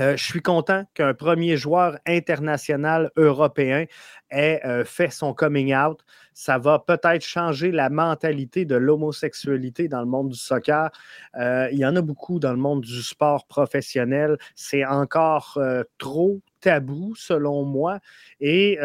Euh, 0.01 0.17
je 0.17 0.25
suis 0.25 0.41
content 0.41 0.85
qu'un 0.95 1.13
premier 1.13 1.59
joueur 1.59 1.99
international 2.07 3.11
européen 3.17 3.85
ait 4.31 4.61
euh, 4.65 4.87
fait 4.87 5.11
son 5.11 5.35
coming 5.35 5.75
out. 5.75 6.03
Ça 6.33 6.57
va 6.57 6.79
peut-être 6.79 7.23
changer 7.23 7.71
la 7.71 7.91
mentalité 7.91 8.65
de 8.65 8.75
l'homosexualité 8.75 9.89
dans 9.89 10.01
le 10.01 10.07
monde 10.07 10.31
du 10.31 10.39
soccer. 10.39 10.91
Euh, 11.37 11.69
il 11.73 11.79
y 11.79 11.85
en 11.85 11.95
a 11.97 12.01
beaucoup 12.01 12.41
dans 12.41 12.53
le 12.53 12.59
monde 12.59 12.81
du 12.81 13.03
sport 13.03 13.47
professionnel. 13.47 14.39
C'est 14.55 14.87
encore 14.87 15.59
trop 15.99 16.41
tabou, 16.61 17.15
selon 17.15 17.65
moi. 17.65 17.99
Et 18.41 18.79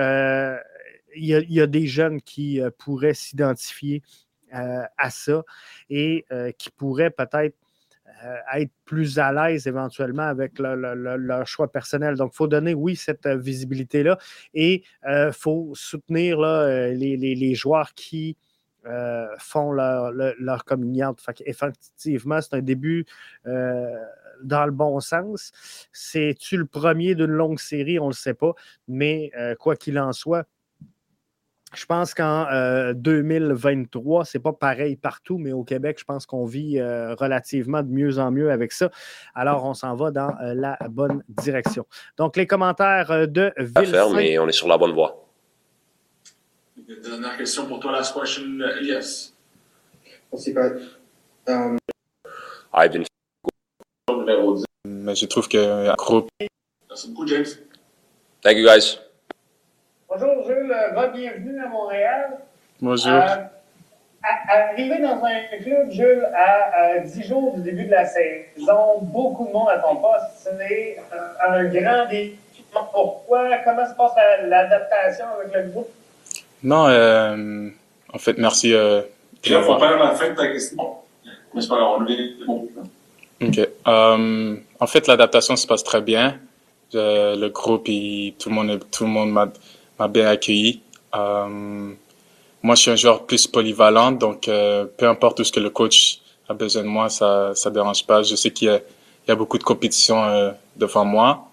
il 1.15 1.25
y, 1.49 1.61
a 1.61 1.67
des 1.67 1.87
jeunes 1.87 2.21
qui 2.21 2.59
pourraient 2.77 3.13
s'identifier 3.13 4.01
à 4.51 5.09
ça 5.09 5.43
et 5.89 6.25
qui 6.57 6.69
pourraient 6.69 7.11
peut-être 7.11 7.55
être 8.55 8.71
plus 8.85 9.19
à 9.19 9.31
l'aise 9.31 9.67
éventuellement 9.67 10.23
avec 10.23 10.59
leur 10.59 11.47
choix 11.47 11.71
personnel. 11.71 12.15
Donc, 12.15 12.31
il 12.33 12.37
faut 12.37 12.47
donner, 12.47 12.73
oui, 12.73 12.95
cette 12.95 13.25
euh, 13.25 13.37
visibilité-là 13.37 14.17
et 14.53 14.83
il 15.03 15.09
euh, 15.09 15.31
faut 15.31 15.71
soutenir 15.75 16.39
les, 16.39 17.55
joueurs 17.55 17.93
qui 17.93 18.37
font 19.39 19.71
leur, 19.71 20.11
leur 20.11 20.63
Effectivement, 21.45 22.41
c'est 22.41 22.55
un 22.55 22.61
début 22.61 23.05
dans 23.45 24.65
le 24.65 24.71
bon 24.71 24.99
sens. 24.99 25.51
C'est-tu 25.91 26.57
le 26.57 26.65
premier 26.65 27.15
d'une 27.15 27.25
longue 27.25 27.59
série? 27.59 27.99
On 27.99 28.05
ne 28.05 28.09
le 28.11 28.15
sait 28.15 28.33
pas. 28.33 28.53
Mais 28.87 29.31
quoi 29.59 29.75
qu'il 29.75 29.99
en 29.99 30.13
soit, 30.13 30.45
je 31.75 31.85
pense 31.85 32.13
qu'en 32.13 32.45
2023, 32.93 34.25
ce 34.25 34.37
n'est 34.37 34.41
pas 34.41 34.53
pareil 34.53 34.95
partout, 34.95 35.37
mais 35.37 35.51
au 35.51 35.63
Québec, 35.63 35.97
je 35.99 36.05
pense 36.05 36.25
qu'on 36.25 36.45
vit 36.45 36.81
relativement 36.81 37.83
de 37.83 37.89
mieux 37.89 38.19
en 38.19 38.31
mieux 38.31 38.51
avec 38.51 38.71
ça. 38.71 38.89
Alors, 39.35 39.65
on 39.65 39.73
s'en 39.73 39.95
va 39.95 40.11
dans 40.11 40.33
la 40.39 40.77
bonne 40.89 41.23
direction. 41.27 41.85
Donc, 42.17 42.37
les 42.37 42.47
commentaires 42.47 43.27
de 43.27 43.53
Ville. 43.57 43.95
mais 44.15 44.39
on 44.39 44.47
est 44.47 44.53
sur 44.53 44.67
la 44.67 44.77
bonne 44.77 44.93
voie. 44.93 45.25
Dernière 47.03 47.37
question 47.37 47.65
pour 47.67 47.79
toi, 47.79 47.91
last 47.91 48.13
question, 48.13 48.63
yes. 48.81 49.35
Merci, 50.31 50.53
Pat. 50.53 50.73
Um... 51.47 51.77
I've 52.73 53.03
Mais 54.85 55.15
je 55.15 55.25
trouve 55.25 55.47
que 55.47 55.95
groupe. 55.95 56.29
Merci 56.89 57.09
beaucoup, 57.09 57.27
James. 57.27 57.45
Thank 58.41 58.57
you, 58.57 58.65
guys. 58.65 58.99
Bonjour 60.09 60.47
Jules, 60.47 60.73
bienvenue 61.13 61.61
à 61.61 61.67
Montréal. 61.67 62.37
Bonjour. 62.79 63.11
Euh, 63.11 63.35
arrivé 64.23 65.01
dans 65.01 65.21
un 65.21 65.57
club, 65.61 65.91
Jules, 65.91 66.25
à, 66.33 66.99
10 66.99 67.27
jours 67.27 67.55
du 67.55 67.61
début 67.61 67.85
de 67.87 67.91
la 67.91 68.05
saison, 68.05 68.99
beaucoup 69.01 69.47
de 69.47 69.51
monde 69.51 69.67
à 69.67 69.79
ton 69.79 69.97
poste, 69.97 70.23
c'est 70.37 70.97
un, 71.45 71.65
grand 71.65 72.09
défi. 72.09 72.37
Pourquoi? 72.71 73.49
Comment 73.65 73.85
se 73.85 73.95
passe 73.95 74.13
l'adaptation 74.45 75.25
avec 75.41 75.53
le 75.53 75.71
groupe? 75.71 75.89
Non, 76.63 76.87
euh, 76.87 77.69
en 78.13 78.17
fait, 78.17 78.37
merci. 78.37 78.73
Euh, 78.73 79.01
il 79.43 79.61
faut 79.61 79.77
faire 79.77 79.99
la 79.99 80.11
fin 80.11 80.29
de 80.29 80.35
ta 80.35 80.47
question. 80.47 80.95
Mais 81.53 81.61
c'est 81.61 81.67
pas 81.67 81.97
OK. 83.39 83.59
Euh, 83.87 84.55
en 84.79 84.87
fait, 84.87 85.07
l'adaptation 85.07 85.57
se 85.57 85.67
passe 85.67 85.83
très 85.83 86.01
bien. 86.01 86.39
le 86.93 87.47
groupe, 87.49 87.89
il, 87.89 88.35
tout 88.39 88.47
le 88.47 88.55
monde, 88.55 88.79
tout 88.89 89.03
le 89.03 89.09
monde 89.09 89.31
m'a 89.31 89.47
m'a 89.99 90.07
bien 90.07 90.27
accueilli. 90.27 90.81
Euh, 91.15 91.93
moi, 92.63 92.75
je 92.75 92.81
suis 92.81 92.91
un 92.91 92.95
joueur 92.95 93.25
plus 93.25 93.47
polyvalent, 93.47 94.11
donc 94.11 94.47
euh, 94.47 94.85
peu 94.97 95.07
importe 95.07 95.39
où 95.39 95.43
ce 95.43 95.51
que 95.51 95.59
le 95.59 95.69
coach 95.69 96.19
a 96.49 96.53
besoin 96.53 96.83
de 96.83 96.87
moi, 96.87 97.09
ça 97.09 97.53
ça 97.55 97.69
dérange 97.69 98.05
pas. 98.05 98.23
Je 98.23 98.35
sais 98.35 98.51
qu'il 98.51 98.81
y 99.27 99.31
a, 99.31 99.35
beaucoup 99.35 99.57
de 99.57 99.63
compétition 99.63 100.23
euh, 100.23 100.51
devant 100.75 101.05
moi, 101.05 101.49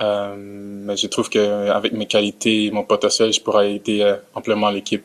mais 0.00 0.96
je 0.96 1.06
trouve 1.06 1.28
qu'avec 1.28 1.92
mes 1.92 2.06
qualités 2.06 2.66
et 2.66 2.70
mon 2.70 2.84
potentiel, 2.84 3.32
je 3.32 3.40
pourrais 3.40 3.74
aider 3.74 4.16
amplement 4.34 4.70
l'équipe. 4.70 5.04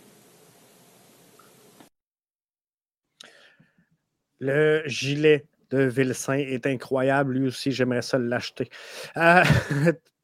Le 4.40 4.82
gilet 4.86 5.46
de 5.70 5.84
Vilsain 5.84 6.38
est 6.38 6.66
incroyable. 6.66 7.34
Lui 7.34 7.48
aussi, 7.48 7.72
j'aimerais 7.72 8.02
ça 8.02 8.18
l'acheter. 8.18 8.70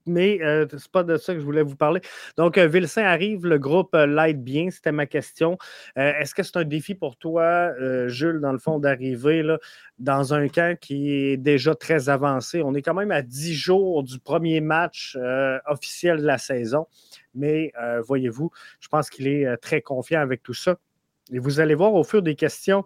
mais 0.05 0.39
euh, 0.41 0.65
c'est 0.71 0.91
pas 0.91 1.03
de 1.03 1.17
ça 1.17 1.33
que 1.33 1.39
je 1.39 1.45
voulais 1.45 1.63
vous 1.63 1.75
parler. 1.75 2.01
Donc, 2.37 2.57
euh, 2.57 2.67
Vilsain 2.67 3.03
arrive, 3.03 3.45
le 3.45 3.57
groupe 3.57 3.95
euh, 3.95 4.05
l'aide 4.05 4.43
bien, 4.43 4.69
c'était 4.69 4.91
ma 4.91 5.05
question. 5.05 5.57
Est-ce 5.95 6.35
que 6.35 6.43
c'est 6.43 6.57
un 6.57 6.63
défi 6.63 6.95
pour 6.95 7.17
toi, 7.17 7.71
Jules, 8.07 8.39
dans 8.39 8.51
le 8.51 8.59
fond, 8.59 8.79
d'arriver 8.79 9.43
dans 9.99 10.33
un 10.33 10.47
camp 10.47 10.77
qui 10.79 11.11
est 11.11 11.37
déjà 11.37 11.75
très 11.75 12.09
avancé? 12.09 12.61
On 12.63 12.73
est 12.73 12.81
quand 12.81 12.93
même 12.93 13.11
à 13.11 13.21
10 13.21 13.53
jours 13.53 14.03
du 14.03 14.19
premier 14.19 14.61
match 14.61 15.17
officiel 15.65 16.17
de 16.17 16.25
la 16.25 16.37
saison, 16.37 16.87
mais 17.33 17.71
voyez-vous, 18.05 18.51
je 18.79 18.87
pense 18.87 19.09
qu'il 19.09 19.27
est 19.27 19.57
très 19.57 19.81
confiant 19.81 20.21
avec 20.21 20.43
tout 20.43 20.53
ça. 20.53 20.77
Et 21.31 21.39
vous 21.39 21.59
allez 21.59 21.75
voir 21.75 21.93
au 21.93 22.03
fur 22.03 22.21
des 22.21 22.35
questions 22.35 22.85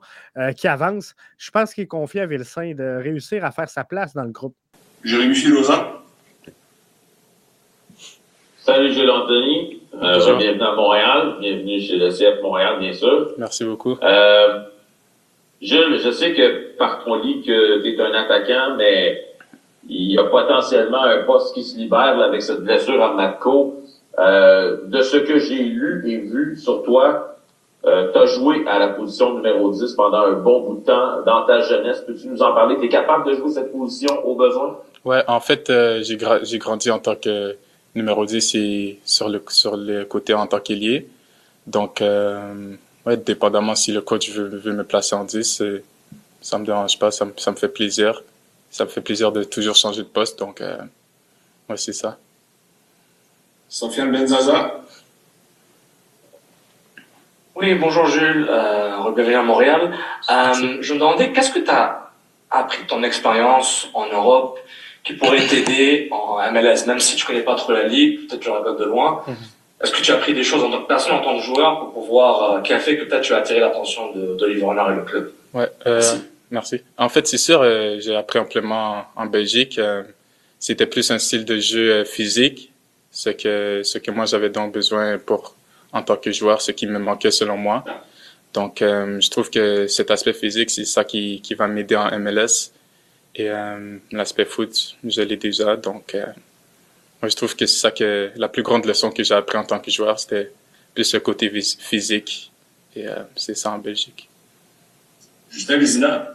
qui 0.56 0.68
avancent, 0.68 1.16
je 1.38 1.52
pense 1.52 1.74
qu'il 1.74 1.84
est 1.84 1.88
confiant 1.88 2.24
à 2.24 2.28
Vilsain 2.28 2.74
de 2.74 3.02
réussir 3.02 3.44
à 3.44 3.52
faire 3.52 3.70
sa 3.70 3.84
place 3.84 4.14
dans 4.14 4.24
le 4.24 4.32
groupe. 4.32 4.56
Jérémy 5.04 5.36
Filosa. 5.36 6.00
Salut 8.70 8.94
Jules 8.94 9.10
Anthony. 9.10 9.82
Euh, 9.96 10.38
bienvenue 10.38 10.62
à 10.62 10.76
Montréal. 10.76 11.38
Bienvenue 11.40 11.82
chez 11.82 11.98
le 11.98 12.10
CF 12.10 12.40
Montréal, 12.44 12.78
bien 12.80 12.94
sûr. 12.94 13.32
Merci 13.40 13.66
beaucoup. 13.66 13.98
Euh, 14.04 14.60
Jules, 15.60 15.98
je 15.98 16.12
sais 16.12 16.36
que 16.36 16.78
par 16.78 17.04
ton 17.04 17.16
lit 17.16 17.42
que 17.42 17.82
tu 17.82 17.96
es 17.96 18.00
un 18.00 18.14
attaquant, 18.14 18.76
mais 18.78 19.26
il 19.90 20.12
y 20.12 20.20
a 20.20 20.24
potentiellement 20.26 21.02
un 21.02 21.24
poste 21.24 21.56
qui 21.56 21.64
se 21.64 21.80
libère 21.80 22.22
avec 22.22 22.44
cette 22.44 22.60
blessure 22.60 23.02
à 23.02 23.14
Matco. 23.16 23.82
Euh, 24.20 24.78
de 24.86 25.02
ce 25.02 25.18
que 25.18 25.40
j'ai 25.40 25.64
lu 25.64 26.04
et 26.06 26.18
vu 26.18 26.56
sur 26.56 26.84
toi, 26.84 27.38
euh, 27.88 28.12
tu 28.12 28.20
as 28.20 28.26
joué 28.28 28.68
à 28.68 28.78
la 28.78 28.90
position 28.90 29.34
numéro 29.34 29.72
10 29.72 29.94
pendant 29.94 30.28
un 30.28 30.34
bon 30.34 30.62
bout 30.62 30.82
de 30.82 30.86
temps 30.86 31.24
dans 31.26 31.44
ta 31.48 31.62
jeunesse. 31.62 32.04
Peux-tu 32.06 32.28
nous 32.28 32.44
en 32.44 32.54
parler? 32.54 32.78
Tu 32.78 32.86
es 32.86 32.90
capable 32.90 33.32
de 33.32 33.34
jouer 33.34 33.50
cette 33.50 33.72
position 33.72 34.24
au 34.28 34.36
besoin? 34.36 34.78
Ouais, 35.06 35.24
en 35.28 35.40
fait, 35.40 35.72
euh, 35.72 36.04
j'ai 36.04 36.60
grandi 36.60 36.92
en 36.92 37.00
tant 37.00 37.16
que 37.16 37.56
numéro 37.96 38.26
10, 38.26 38.42
c'est 38.42 38.98
sur 39.06 39.30
le, 39.30 39.44
sur 39.50 39.78
le 39.78 40.06
côté 40.06 40.34
en 40.34 40.48
tant 40.48 40.60
qu'ailier. 40.60 41.08
Donc, 41.68 42.02
euh, 42.02 42.76
ouais, 43.06 43.18
dépendamment 43.18 43.76
si 43.76 43.92
le 43.92 44.02
coach 44.02 44.30
veut, 44.32 44.48
veut 44.48 44.74
me 44.74 44.84
placer 44.84 45.16
en 45.16 45.24
10, 45.24 45.64
ça 46.42 46.58
me 46.58 46.66
dérange 46.66 46.98
pas, 47.00 47.12
ça 47.12 47.26
me, 47.26 47.34
ça 47.38 47.52
me 47.52 47.56
fait 47.56 47.70
plaisir. 47.70 48.22
Ça 48.72 48.86
me 48.86 48.90
fait 48.90 49.02
plaisir 49.02 49.32
de 49.32 49.44
toujours 49.44 49.76
changer 49.76 50.04
de 50.04 50.08
poste, 50.08 50.38
donc 50.40 50.62
euh, 50.62 50.78
ouais, 51.70 51.78
c'est 51.78 51.94
ça. 51.94 52.18
Sofiane 53.68 54.12
Benzaza. 54.12 54.82
Oui, 57.56 57.74
bonjour 57.76 58.06
Jules, 58.06 58.48
euh, 58.50 59.36
à 59.36 59.44
Montréal. 59.44 59.94
Euh, 60.30 60.78
je 60.82 60.94
me 60.94 61.00
demandais, 61.00 61.34
qu'est-ce 61.34 61.52
que 61.52 61.60
tu 61.60 61.70
as 61.70 62.12
appris 62.52 62.84
de 62.84 62.88
ton 62.88 63.04
expérience 63.04 63.90
en 63.94 64.08
Europe 64.08 64.60
qui 65.10 65.16
pourrait 65.16 65.48
t'aider 65.48 66.08
en 66.12 66.38
MLS, 66.52 66.86
même 66.86 67.00
si 67.00 67.16
tu 67.16 67.26
connais 67.26 67.42
pas 67.42 67.56
trop 67.56 67.74
la 67.74 67.88
ligue, 67.88 68.28
peut-être 68.28 68.42
tu 68.42 68.50
regardes 68.52 68.80
de 68.80 68.86
loin. 68.86 69.24
Mhm. 69.28 69.36
Est-ce 69.82 69.92
que 69.92 70.02
tu 70.02 70.12
as 70.12 70.16
appris 70.16 70.36
des 70.36 70.44
choses 70.44 70.64
en 70.64 70.70
tant 70.70 70.84
que 70.84 70.88
personne, 70.88 71.14
en 71.14 71.22
tant 71.22 71.36
que 71.36 71.44
joueur, 71.44 71.80
pour 71.80 71.94
pouvoir, 71.94 72.52
euh, 72.52 72.62
qui 72.62 72.74
a 72.74 72.80
fait 72.80 72.96
que 72.96 73.06
peut-être 73.06 73.24
tu 73.24 73.34
as 73.34 73.38
attiré 73.38 73.60
l'attention 73.60 74.14
d'Olivier 74.14 74.64
Renard 74.64 74.92
et 74.92 74.96
le 74.96 75.02
club? 75.02 75.32
Ouais, 75.56 75.68
euh, 75.88 76.00
merci. 76.52 76.82
En 76.96 77.10
fait, 77.10 77.26
c'est 77.26 77.40
sûr, 77.40 77.62
euh, 77.64 77.98
j'ai 78.00 78.16
appris 78.16 78.38
amplement 78.38 79.06
en, 79.16 79.26
Belgique. 79.26 79.80
Euh, 79.80 80.04
c'était 80.60 80.86
plus 80.86 81.10
un 81.10 81.18
style 81.18 81.44
de 81.44 81.58
jeu 81.58 82.04
physique, 82.04 82.72
ce 83.10 83.32
que 83.32 83.82
ce 83.84 83.98
que 83.98 84.12
moi 84.12 84.26
j'avais 84.26 84.52
donc 84.52 84.74
besoin 84.74 85.18
pour 85.18 85.56
en 85.92 86.04
tant 86.04 86.18
que 86.18 86.32
joueur, 86.32 86.62
ce 86.62 86.72
qui 86.72 86.86
me 86.86 87.00
manquait 87.00 87.32
selon 87.32 87.58
moi. 87.58 87.84
Donc, 88.54 88.78
je 88.82 89.30
trouve 89.30 89.50
que 89.50 89.88
cet 89.88 90.12
aspect 90.12 90.34
physique, 90.34 90.70
c'est 90.70 90.86
ça 90.86 91.04
qui, 91.04 91.40
qui 91.42 91.56
va 91.56 91.68
m'aider 91.68 91.96
en 91.96 92.12
MLS. 92.20 92.72
Et 93.36 93.50
euh, 93.50 93.98
l'aspect 94.12 94.46
foot, 94.46 94.96
je 95.04 95.22
l'ai 95.22 95.38
déjà. 95.38 95.76
Donc, 95.76 96.16
euh, 96.16 96.26
moi, 97.22 97.30
je 97.30 97.36
trouve 97.36 97.56
que 97.56 97.66
c'est 97.66 97.80
ça 97.80 97.92
que 97.92 98.32
la 98.36 98.50
plus 98.50 98.64
grande 98.64 98.86
leçon 98.86 99.12
que 99.12 99.24
j'ai 99.24 99.36
appris 99.36 99.58
en 99.58 99.64
tant 99.64 99.80
que 99.80 99.92
joueur, 99.92 100.20
c'était 100.20 100.52
plus 100.94 101.14
le 101.14 101.20
côté 101.20 101.50
physique. 101.50 102.52
Et 102.96 103.06
c'est 103.36 103.56
ça 103.56 103.72
en 103.72 103.78
Belgique. 103.78 104.28
Justin. 105.52 106.26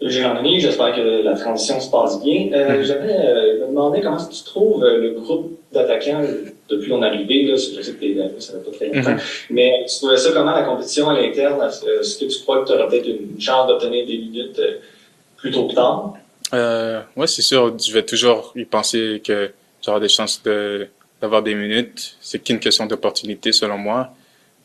J'ai 0.00 0.24
Anthony, 0.24 0.60
j'espère 0.60 0.94
que 0.94 1.22
la 1.22 1.34
transition 1.34 1.80
se 1.80 1.90
passe 1.90 2.22
bien. 2.22 2.50
Euh, 2.52 2.84
J'avais 2.84 3.14
euh, 3.14 3.60
me 3.62 3.68
demandé 3.68 4.02
comment 4.02 4.18
tu 4.18 4.44
trouves 4.44 4.84
euh, 4.84 4.98
le 4.98 5.10
groupe 5.12 5.58
d'attaquants 5.72 6.22
depuis 6.68 6.90
ton 6.90 7.00
arrivée. 7.00 7.44
Là, 7.44 7.56
je 7.56 7.80
sais 7.80 7.92
que 7.92 7.98
tu 7.98 8.18
es 8.18 8.40
ça 8.40 8.52
va 8.52 8.58
pas 8.58 8.70
très 8.72 8.88
longtemps. 8.88 9.12
Mm-hmm. 9.12 9.46
Mais 9.50 9.86
tu 9.88 9.96
trouvais 9.96 10.18
ça 10.18 10.32
comment 10.32 10.52
la 10.52 10.64
compétition 10.64 11.08
à 11.08 11.18
l'interne? 11.18 11.62
Est-ce 11.62 12.18
que 12.18 12.26
tu 12.26 12.42
crois 12.42 12.62
que 12.62 12.66
tu 12.68 12.74
aurais 12.74 12.88
peut-être 12.88 13.08
une 13.08 13.40
chance 13.40 13.68
d'obtenir 13.68 14.06
des 14.06 14.18
minutes 14.18 14.58
euh, 14.58 14.76
plus 15.36 15.50
tôt 15.50 15.68
que 15.68 15.74
tard? 15.74 16.14
Euh, 16.54 17.02
oui, 17.16 17.28
c'est 17.28 17.42
sûr. 17.42 17.78
Je 17.78 17.92
vais 17.92 18.04
toujours 18.04 18.52
y 18.54 18.64
penser 18.64 19.22
que 19.24 19.52
j'aurai 19.84 20.00
des 20.00 20.08
chances 20.08 20.42
d'avoir 21.20 21.42
des 21.42 21.54
minutes. 21.54 22.16
C'est 22.20 22.38
qu'une 22.38 22.60
question 22.60 22.86
d'opportunité 22.86 23.52
selon 23.52 23.78
moi. 23.78 24.10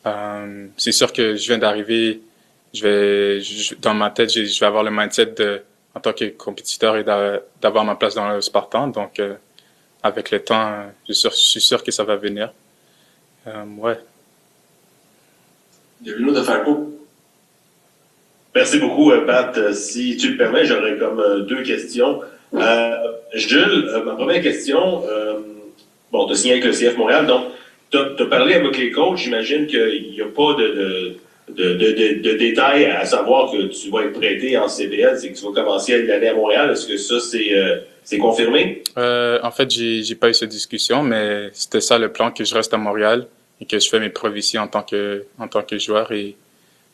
Euh, 0.06 0.66
c'est 0.76 0.92
sûr 0.92 1.12
que 1.12 1.36
je 1.36 1.46
viens 1.46 1.58
d'arriver 1.58 2.20
je 2.72 2.82
vais, 2.82 3.76
dans 3.80 3.94
ma 3.94 4.10
tête, 4.10 4.32
je 4.32 4.60
vais 4.60 4.66
avoir 4.66 4.82
le 4.82 4.90
mindset 4.90 5.26
de, 5.26 5.62
en 5.94 6.00
tant 6.00 6.12
que 6.12 6.24
compétiteur 6.30 6.96
et 6.96 7.04
d'avoir 7.04 7.84
ma 7.84 7.94
place 7.96 8.14
dans 8.14 8.30
le 8.30 8.40
Spartan. 8.40 8.88
Donc, 8.88 9.18
euh, 9.20 9.34
avec 10.02 10.30
le 10.30 10.40
temps, 10.40 10.84
je 11.08 11.12
suis, 11.12 11.20
sûr, 11.20 11.30
je 11.30 11.36
suis, 11.36 11.60
sûr, 11.60 11.84
que 11.84 11.90
ça 11.90 12.04
va 12.04 12.16
venir. 12.16 12.52
Euh, 13.46 13.64
ouais. 13.78 13.98
Bienvenue 16.00 16.32
de 16.32 16.42
Falco. 16.42 17.01
Merci 18.54 18.78
beaucoup, 18.78 19.10
euh, 19.10 19.24
Pat. 19.24 19.72
Si 19.72 20.16
tu 20.16 20.32
le 20.32 20.36
permets, 20.36 20.64
j'aurais 20.64 20.96
comme 20.98 21.46
deux 21.48 21.62
questions. 21.62 22.20
Jules, 23.34 23.90
ma 24.04 24.12
première 24.12 24.42
question, 24.42 25.02
bon, 26.10 26.26
tu 26.26 26.32
as 26.32 26.36
signé 26.36 26.52
avec 26.54 26.64
le 26.66 26.72
CF 26.72 26.98
Montréal, 26.98 27.26
donc 27.26 27.46
tu 27.90 27.96
as, 27.96 28.26
parlé 28.26 28.54
avec 28.54 28.76
les 28.76 28.90
coachs, 28.90 29.16
j'imagine 29.16 29.66
qu'il 29.66 30.10
n'y 30.12 30.20
a 30.20 30.26
pas 30.26 30.54
de, 30.54 30.66
de 30.66 31.16
de, 31.48 32.22
de, 32.22 32.32
détails 32.36 32.86
à 32.86 33.04
savoir 33.04 33.50
que 33.50 33.62
tu 33.64 33.90
vas 33.90 34.04
être 34.04 34.12
prêté 34.12 34.56
en 34.56 34.68
CBL, 34.68 35.18
c'est 35.18 35.32
que 35.32 35.38
tu 35.38 35.44
vas 35.44 35.52
commencer 35.52 36.02
l'année 36.02 36.28
à 36.28 36.34
Montréal. 36.34 36.70
Est-ce 36.70 36.86
que 36.86 36.96
ça, 36.96 37.20
c'est 37.20 37.54
euh, 37.54 37.78
confirmé? 38.18 38.82
Euh, 38.96 39.38
en 39.42 39.50
fait, 39.50 39.70
j'ai 39.70 40.14
pas 40.14 40.30
eu 40.30 40.34
cette 40.34 40.50
discussion, 40.50 41.02
mais 41.02 41.50
c'était 41.52 41.80
ça 41.80 41.98
le 41.98 42.10
plan, 42.10 42.30
que 42.30 42.44
je 42.44 42.54
reste 42.54 42.72
à 42.72 42.78
Montréal 42.78 43.26
et 43.60 43.66
que 43.66 43.78
je 43.78 43.88
fais 43.88 44.00
mes 44.00 44.08
preuves 44.08 44.38
ici 44.38 44.58
en 44.58 44.68
tant 44.68 44.82
que, 44.82 45.24
en 45.38 45.48
tant 45.48 45.62
que 45.62 45.78
joueur 45.78 46.12
et 46.12 46.36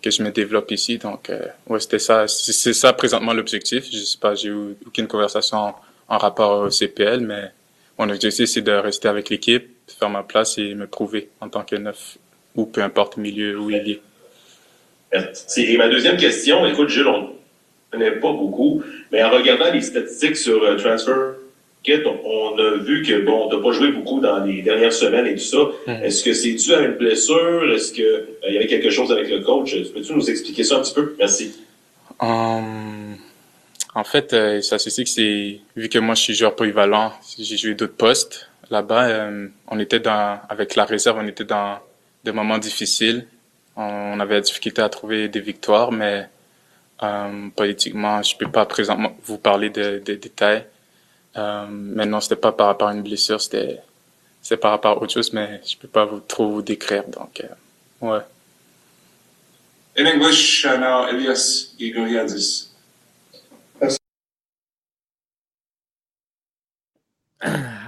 que 0.03 0.11
je 0.11 0.23
me 0.23 0.31
développe 0.31 0.71
ici. 0.71 0.99
Donc, 0.99 1.31
euh, 1.31 1.47
ouais, 1.69 1.81
c'était 1.81 1.99
ça. 1.99 2.29
C'est 2.29 2.73
ça 2.73 2.93
présentement 2.93 3.33
l'objectif. 3.33 3.85
Je 3.91 3.99
sais 3.99 4.19
pas, 4.19 4.35
j'ai 4.35 4.49
eu 4.49 4.77
aucune 4.87 5.07
conversation 5.07 5.75
en, 6.09 6.19
rapport 6.19 6.61
au 6.63 6.71
CPL, 6.71 7.21
mais 7.21 7.53
mon 7.99 8.09
objectif, 8.09 8.47
c'est 8.47 8.63
de 8.63 8.73
rester 8.73 9.09
avec 9.09 9.29
l'équipe, 9.29 9.69
faire 9.99 10.11
ma 10.11 10.23
place 10.23 10.59
et 10.59 10.75
me 10.75 10.87
prouver 10.87 11.29
en 11.41 11.49
tant 11.49 11.65
que 11.65 11.77
neuf 11.77 12.17
ou 12.55 12.67
peu 12.67 12.83
importe 12.83 13.17
milieu 13.17 13.59
où 13.59 13.71
il 13.71 13.77
est. 13.77 14.01
Et 15.57 15.77
ma 15.77 15.89
deuxième 15.89 16.17
question, 16.17 16.67
écoute, 16.67 16.89
Jules, 16.89 17.07
on 17.07 17.23
ne 17.23 17.29
connaît 17.91 18.13
pas 18.13 18.33
beaucoup, 18.33 18.83
mais 19.11 19.23
en 19.23 19.31
regardant 19.31 19.71
les 19.73 19.81
statistiques 19.81 20.37
sur 20.37 20.63
euh, 20.63 20.77
Transfer 20.77 21.38
Kit, 21.97 22.03
on, 22.07 22.59
a 22.59 22.77
vu 22.77 23.03
que, 23.03 23.21
bon, 23.25 23.49
tu 23.49 23.57
n'as 23.57 23.63
pas 23.63 23.73
joué 23.73 23.93
beaucoup 23.93 24.21
dans 24.21 24.45
les 24.45 24.63
dernières 24.63 24.93
semaines 24.93 25.27
et 25.27 25.35
tout 25.35 25.45
ça. 25.45 25.59
Mm-hmm. 25.59 26.03
Est-ce 26.03 26.25
que 26.25 26.33
c'est 26.33 26.53
dû 26.53 26.75
à 26.75 26.81
une 26.81 26.97
blessure? 26.97 27.73
Est-ce 27.73 27.93
qu'il 27.93 28.05
euh, 28.05 28.51
y 28.51 28.57
avait 28.57 28.67
quelque 28.67 28.91
chose 28.91 29.11
avec 29.13 29.31
le 29.31 29.41
coach? 29.41 29.75
Peux-tu 29.93 30.13
nous 30.13 30.29
expliquer 30.31 30.65
ça 30.65 30.77
un 30.77 30.81
petit 30.81 30.95
peu? 30.95 31.15
Merci. 31.19 31.59
Um, 32.21 33.17
en 33.95 34.05
fait, 34.05 34.33
euh, 34.33 34.61
ça 34.61 34.79
c'est 34.79 35.03
que 35.03 35.09
c'est, 35.09 35.61
vu 35.77 35.89
que 35.89 35.99
moi 35.99 36.15
je 36.15 36.23
suis 36.23 36.35
joueur 36.35 36.57
polyvalent, 36.57 37.13
j'ai 37.39 37.57
joué 37.57 37.75
d'autres 37.75 37.97
postes. 37.97 38.49
Là-bas, 38.71 39.31
on 39.71 39.79
était 39.79 40.01
dans, 40.01 40.41
avec 40.49 40.77
la 40.77 40.85
réserve, 40.85 41.19
on 41.23 41.27
était 41.27 41.45
dans 41.45 41.79
des 42.23 42.33
moments 42.33 42.59
difficiles 42.59 43.25
on 43.79 44.19
avait 44.19 44.35
la 44.35 44.41
difficulté 44.41 44.83
à 44.83 44.89
trouver 44.89 45.29
des 45.29 45.41
victoires, 45.41 45.93
mais 45.93 46.29
euh, 47.03 47.49
politiquement, 47.55 48.23
je 48.23 48.37
peux 48.37 48.51
pas 48.51 48.67
présentement 48.67 49.17
vous 49.25 49.39
parler 49.39 49.71
des 49.71 50.01
de 50.01 50.15
détails. 50.15 50.65
Euh, 51.39 51.67
mais 51.71 52.07
non, 52.07 52.21
c'était 52.21 52.37
pas 52.37 52.53
par 52.53 52.67
rapport 52.67 52.89
à 52.89 52.95
une 52.95 53.03
blessure, 53.03 53.41
c'était 53.41 53.81
c'est 54.43 54.57
par 54.57 54.73
rapport 54.73 54.99
à 54.99 55.03
autre 55.03 55.13
chose, 55.13 55.33
mais 55.33 55.61
je 55.65 55.77
peux 55.77 55.89
pas 55.89 56.05
vous, 56.05 56.21
trop 56.21 56.51
vous 56.51 56.63
décrire. 56.63 57.05
Donc, 57.09 57.43
euh, 57.43 58.07
ouais. 58.07 58.23
In 59.97 60.07
English, 60.07 60.65
uh, 60.65 60.79
now 60.79 61.07
Elias 61.09 61.69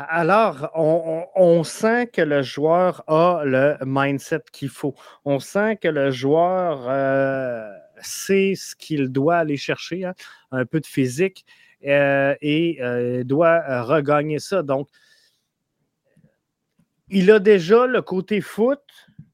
alors, 0.08 0.70
on, 0.74 1.64
sent 1.64 2.08
que 2.12 2.22
le 2.22 2.42
joueur 2.42 3.02
a 3.08 3.42
le 3.44 3.76
mindset 3.84 4.42
qu'il 4.52 4.68
faut. 4.68 4.94
On 5.24 5.40
sent 5.40 5.76
que 5.76 5.88
le 5.88 6.10
joueur 6.10 6.86
euh, 6.88 7.68
sait 8.00 8.54
ce 8.56 8.76
qu'il 8.76 9.08
doit 9.08 9.36
aller 9.38 9.56
chercher, 9.56 10.04
hein, 10.04 10.14
un 10.52 10.64
peu 10.64 10.80
de 10.80 10.86
physique, 10.86 11.44
et 11.83 12.79
euh, 12.81 13.25
doit 13.25 13.83
regagner 13.83 14.38
ça. 14.38 14.62
Donc, 14.62 14.88
il 17.09 17.31
a 17.31 17.38
déjà 17.38 17.87
le 17.87 18.03
côté 18.03 18.40
foot, 18.40 18.81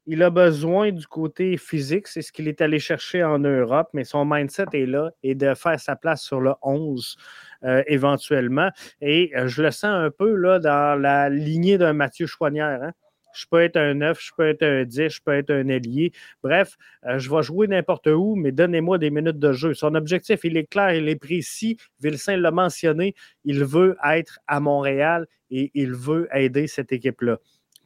il 0.06 0.22
a 0.22 0.30
besoin 0.30 0.92
du 0.92 1.06
côté 1.06 1.56
physique, 1.56 2.06
c'est 2.06 2.22
ce 2.22 2.32
qu'il 2.32 2.48
est 2.48 2.60
allé 2.60 2.78
chercher 2.78 3.24
en 3.24 3.38
Europe, 3.38 3.88
mais 3.92 4.04
son 4.04 4.24
mindset 4.24 4.66
est 4.72 4.86
là 4.86 5.10
et 5.22 5.34
de 5.34 5.52
faire 5.54 5.78
sa 5.78 5.96
place 5.96 6.22
sur 6.22 6.40
le 6.40 6.52
11 6.62 7.16
euh, 7.64 7.82
éventuellement. 7.86 8.70
Et 9.00 9.32
euh, 9.36 9.48
je 9.48 9.62
le 9.62 9.70
sens 9.72 9.90
un 9.90 10.10
peu 10.10 10.34
là, 10.34 10.58
dans 10.58 11.00
la 11.00 11.28
lignée 11.28 11.76
d'un 11.76 11.92
Mathieu 11.92 12.26
Chouanière. 12.26 12.82
Hein. 12.82 12.92
Je 13.36 13.46
peux 13.50 13.62
être 13.62 13.76
un 13.76 13.94
9, 13.94 14.18
je 14.20 14.30
peux 14.36 14.48
être 14.48 14.62
un 14.62 14.84
10, 14.84 15.08
je 15.08 15.20
peux 15.22 15.34
être 15.34 15.50
un 15.50 15.68
ailier. 15.68 16.12
Bref, 16.42 16.76
euh, 17.06 17.18
je 17.18 17.30
vais 17.30 17.42
jouer 17.42 17.66
n'importe 17.66 18.06
où, 18.06 18.34
mais 18.36 18.52
donnez-moi 18.52 18.98
des 18.98 19.10
minutes 19.10 19.38
de 19.38 19.52
jeu. 19.52 19.74
Son 19.74 19.94
objectif, 19.94 20.40
il 20.44 20.56
est 20.56 20.66
clair, 20.66 20.94
il 20.94 21.08
est 21.08 21.16
précis. 21.16 21.76
Vilsain 22.00 22.36
l'a 22.36 22.50
mentionné. 22.50 23.14
Il 23.44 23.64
veut 23.64 23.96
être 24.04 24.38
à 24.46 24.60
Montréal 24.60 25.26
et 25.50 25.70
il 25.74 25.92
veut 25.92 26.28
aider 26.32 26.66
cette 26.66 26.92
équipe-là. 26.92 27.38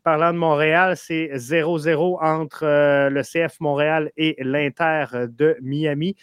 Parlant 0.03 0.33
de 0.33 0.39
Montréal, 0.39 0.97
c'est 0.97 1.31
0-0 1.35 2.25
entre 2.25 2.65
euh, 2.65 3.11
le 3.11 3.23
CF 3.23 3.61
Montréal 3.61 4.11
et 4.17 4.35
l'Inter 4.39 5.05
de 5.29 5.59
Miami. 5.61 6.17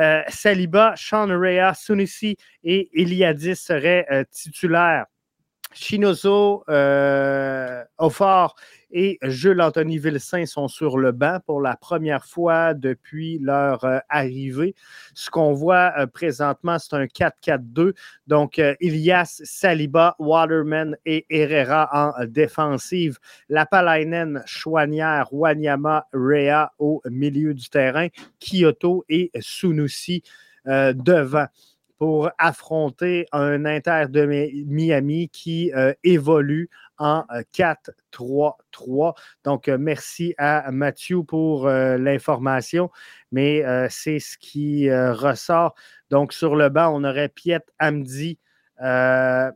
Euh, 0.00 0.22
Saliba, 0.28 0.92
Sean 0.96 1.28
Rea, 1.28 1.72
Sunissi 1.74 2.36
et 2.62 2.90
Eliadis 2.92 3.56
seraient 3.56 4.26
titulaires. 4.30 5.06
Chinozo, 5.72 6.64
Offort 7.98 8.56
et 8.92 9.18
Jules 9.22 9.60
Anthony 9.60 9.98
Vilsain 9.98 10.46
sont 10.46 10.68
sur 10.68 10.98
le 10.98 11.12
banc 11.12 11.38
pour 11.46 11.60
la 11.60 11.76
première 11.76 12.26
fois 12.26 12.74
depuis 12.74 13.38
leur 13.38 13.84
euh, 13.84 13.98
arrivée. 14.08 14.74
Ce 15.14 15.30
qu'on 15.30 15.52
voit 15.52 15.92
euh, 15.98 16.06
présentement, 16.06 16.78
c'est 16.78 16.94
un 16.94 17.06
4-4-2. 17.06 17.94
Donc, 18.26 18.58
euh, 18.58 18.74
Ilias, 18.80 19.40
Saliba, 19.44 20.14
Waterman 20.18 20.96
et 21.06 21.26
Herrera 21.30 21.88
en 21.92 22.24
défensive. 22.26 23.18
Lapalainen, 23.48 24.42
Chouanière, 24.46 25.32
Wanyama, 25.32 26.06
Rea 26.12 26.70
au 26.78 27.00
milieu 27.06 27.54
du 27.54 27.68
terrain. 27.68 28.08
Kyoto 28.38 29.04
et 29.08 29.30
Sunusi 29.40 30.22
devant 30.64 31.46
pour 32.02 32.30
affronter 32.36 33.26
un 33.30 33.64
Inter 33.64 34.06
de 34.08 34.26
Miami 34.66 35.28
qui 35.28 35.70
évolue 36.02 36.68
en 36.98 37.24
4-3-3. 37.54 37.92
Euh, 38.12 38.50
Donc, 39.44 39.68
euh, 39.68 39.78
merci 39.78 40.34
à 40.36 40.72
Mathieu 40.72 41.22
pour 41.22 41.68
euh, 41.68 41.96
l'information, 41.98 42.90
mais 43.30 43.62
c'est 43.88 44.18
ce 44.18 44.36
qui 44.36 44.92
ressort. 44.92 45.76
Donc, 46.10 46.32
sur 46.32 46.56
le 46.56 46.70
banc, 46.70 46.92
on 46.92 47.04
aurait 47.04 47.28
Piet 47.28 47.60
Amdi. 47.78 48.36
Je, 48.80 49.52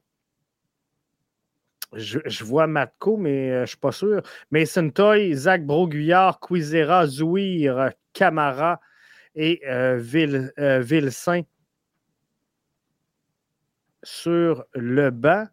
vois 2.44 2.68
Matko, 2.68 3.16
mais 3.16 3.54
je 3.54 3.61
ne 3.62 3.66
suis 3.66 3.76
pas 3.76 3.90
sûr. 3.90 4.22
Mason 4.52 4.90
Toy, 4.90 5.35
Zach 5.35 5.66
Broguillard, 5.66 6.38
Quizera, 6.38 7.09
Zouir, 7.09 7.90
Camara 8.12 8.78
et 9.35 9.61
Ville, 9.98 10.52
Villesaint 10.56 11.42
sur 14.02 14.64
le 14.74 15.11
banc. 15.11 15.46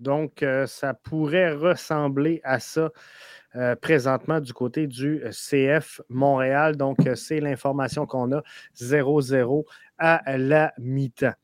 Donc, 0.00 0.42
euh, 0.42 0.66
ça 0.66 0.94
pourrait 0.94 1.52
ressembler 1.52 2.40
à 2.44 2.58
ça 2.58 2.90
euh, 3.56 3.76
présentement 3.76 4.40
du 4.40 4.52
côté 4.52 4.86
du 4.86 5.22
euh, 5.24 5.30
CF 5.30 6.00
Montréal. 6.08 6.76
Donc, 6.76 6.98
c'est 7.14 7.40
l'information 7.40 8.04
qu'on 8.06 8.32
a 8.32 8.42
0-0 8.76 9.64
à 9.98 10.36
la 10.36 10.72
mi-temps. 10.78 11.34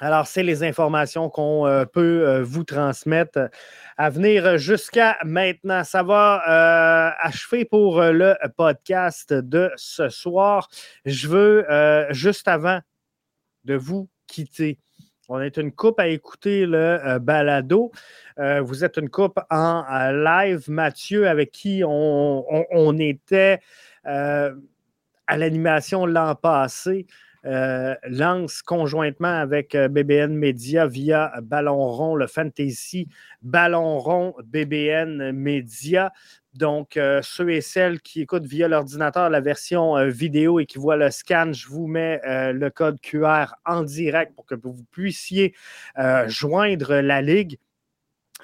Alors, 0.00 0.26
c'est 0.26 0.42
les 0.42 0.64
informations 0.64 1.28
qu'on 1.30 1.86
peut 1.92 2.40
vous 2.40 2.64
transmettre 2.64 3.48
à 3.96 4.10
venir 4.10 4.58
jusqu'à 4.58 5.16
maintenant. 5.24 5.84
Ça 5.84 6.02
va 6.02 7.14
achever 7.20 7.64
pour 7.64 8.02
le 8.02 8.34
podcast 8.56 9.32
de 9.32 9.70
ce 9.76 10.08
soir. 10.08 10.68
Je 11.04 11.28
veux, 11.28 11.64
juste 12.10 12.48
avant 12.48 12.80
de 13.64 13.76
vous 13.76 14.08
quitter, 14.26 14.78
On 15.28 15.40
est 15.40 15.56
une 15.56 15.72
coupe 15.72 16.00
à 16.00 16.08
écouter 16.08 16.66
le 16.66 17.18
balado. 17.18 17.92
vous 18.36 18.84
êtes 18.84 18.96
une 18.96 19.08
coupe 19.08 19.40
en 19.50 19.84
live. 20.12 20.68
Mathieu, 20.68 21.28
avec 21.28 21.50
qui 21.50 21.82
on, 21.84 22.98
était 22.98 23.60
à 24.04 25.36
l'animation 25.36 26.06
l'an 26.06 26.34
passé, 26.34 27.06
lance 27.44 28.62
conjointement 28.62 29.28
avec 29.28 29.76
BBN 29.76 30.34
Media 30.34 30.86
via 30.86 31.32
Ballon 31.42 31.88
Rond, 31.88 32.16
le 32.16 32.26
Fantasy 32.26 33.08
Ballon 33.42 33.98
Rond 33.98 34.34
BBN 34.44 35.32
Media. 35.32 36.12
Donc, 36.54 36.96
euh, 36.96 37.20
ceux 37.22 37.50
et 37.50 37.60
celles 37.60 38.00
qui 38.00 38.20
écoutent 38.20 38.46
via 38.46 38.68
l'ordinateur 38.68 39.28
la 39.28 39.40
version 39.40 39.96
euh, 39.96 40.06
vidéo 40.06 40.60
et 40.60 40.66
qui 40.66 40.78
voient 40.78 40.96
le 40.96 41.10
scan, 41.10 41.52
je 41.52 41.66
vous 41.66 41.88
mets 41.88 42.20
euh, 42.24 42.52
le 42.52 42.70
code 42.70 43.00
QR 43.00 43.56
en 43.66 43.82
direct 43.82 44.34
pour 44.36 44.46
que 44.46 44.54
vous 44.54 44.84
puissiez 44.92 45.54
joindre 46.26 46.94
la 46.96 47.22
ligue. 47.22 47.58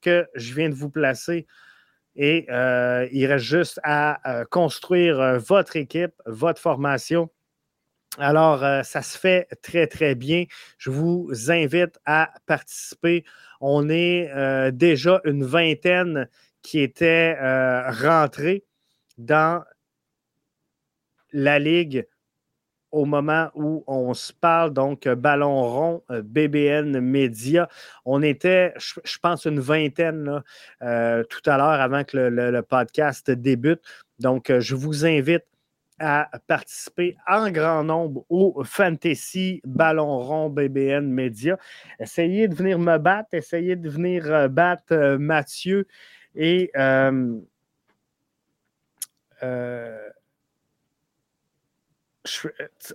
que 0.00 0.26
je 0.34 0.54
viens 0.54 0.68
de 0.68 0.74
vous 0.74 0.90
placer. 0.90 1.46
Et 2.14 2.46
il 2.48 3.26
reste 3.26 3.44
juste 3.44 3.80
à 3.84 4.44
construire 4.50 5.38
votre 5.38 5.76
équipe, 5.76 6.12
votre 6.26 6.60
formation. 6.60 7.30
Alors, 8.18 8.84
ça 8.84 9.02
se 9.02 9.16
fait 9.18 9.48
très, 9.62 9.86
très 9.86 10.14
bien. 10.14 10.44
Je 10.78 10.90
vous 10.90 11.30
invite 11.48 11.98
à 12.04 12.32
participer. 12.46 13.24
On 13.60 13.88
est 13.88 14.70
déjà 14.72 15.20
une 15.24 15.44
vingtaine 15.44 16.28
qui 16.62 16.80
étaient 16.80 17.34
rentrés 17.90 18.64
dans 19.16 19.64
la 21.32 21.58
Ligue 21.58 22.06
au 22.92 23.06
moment 23.06 23.50
où 23.54 23.82
on 23.86 24.12
se 24.12 24.32
parle, 24.34 24.72
donc 24.72 25.06
euh, 25.06 25.14
Ballon 25.14 25.62
rond, 25.62 26.02
euh, 26.10 26.22
BBN 26.22 27.00
Média. 27.00 27.68
On 28.04 28.22
était, 28.22 28.74
je, 28.76 29.18
pense, 29.18 29.46
une 29.46 29.60
vingtaine 29.60 30.42
euh, 30.82 31.24
tout 31.24 31.40
à 31.50 31.56
l'heure 31.56 31.80
avant 31.80 32.04
que 32.04 32.18
le, 32.18 32.60
podcast 32.60 33.30
débute. 33.30 33.80
Donc, 34.18 34.52
je 34.56 34.74
vous 34.74 35.06
invite 35.06 35.44
à 35.98 36.30
participer 36.46 37.16
en 37.28 37.50
grand 37.50 37.84
nombre 37.84 38.24
au 38.28 38.62
Fantasy 38.64 39.60
Ballon 39.64 40.18
rond 40.18 40.50
BBN 40.50 41.08
Média. 41.08 41.58
Essayez 42.00 42.48
de 42.48 42.54
venir 42.54 42.78
me 42.78 42.98
battre, 42.98 43.34
essayez 43.34 43.76
de 43.76 43.88
venir 43.88 44.48
battre 44.50 45.16
Mathieu 45.16 45.86
et 46.34 46.70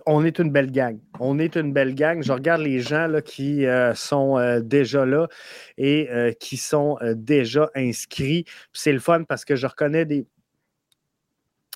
on 0.06 0.24
est 0.24 0.38
une 0.38 0.50
belle 0.50 0.70
gang. 0.70 0.98
On 1.20 1.38
est 1.38 1.56
une 1.56 1.72
belle 1.72 1.94
gang. 1.94 2.22
Je 2.22 2.32
regarde 2.32 2.62
les 2.62 2.80
gens 2.80 3.06
là, 3.06 3.20
qui 3.20 3.66
euh, 3.66 3.94
sont 3.94 4.38
euh, 4.38 4.60
déjà 4.60 5.04
là 5.04 5.28
et 5.76 6.08
euh, 6.10 6.32
qui 6.32 6.56
sont 6.56 6.98
déjà 7.14 7.70
inscrits. 7.74 8.44
C'est 8.72 8.92
le 8.92 9.00
fun 9.00 9.24
parce 9.24 9.44
que 9.44 9.56
je 9.56 9.66
reconnais 9.66 10.04
des, 10.04 10.26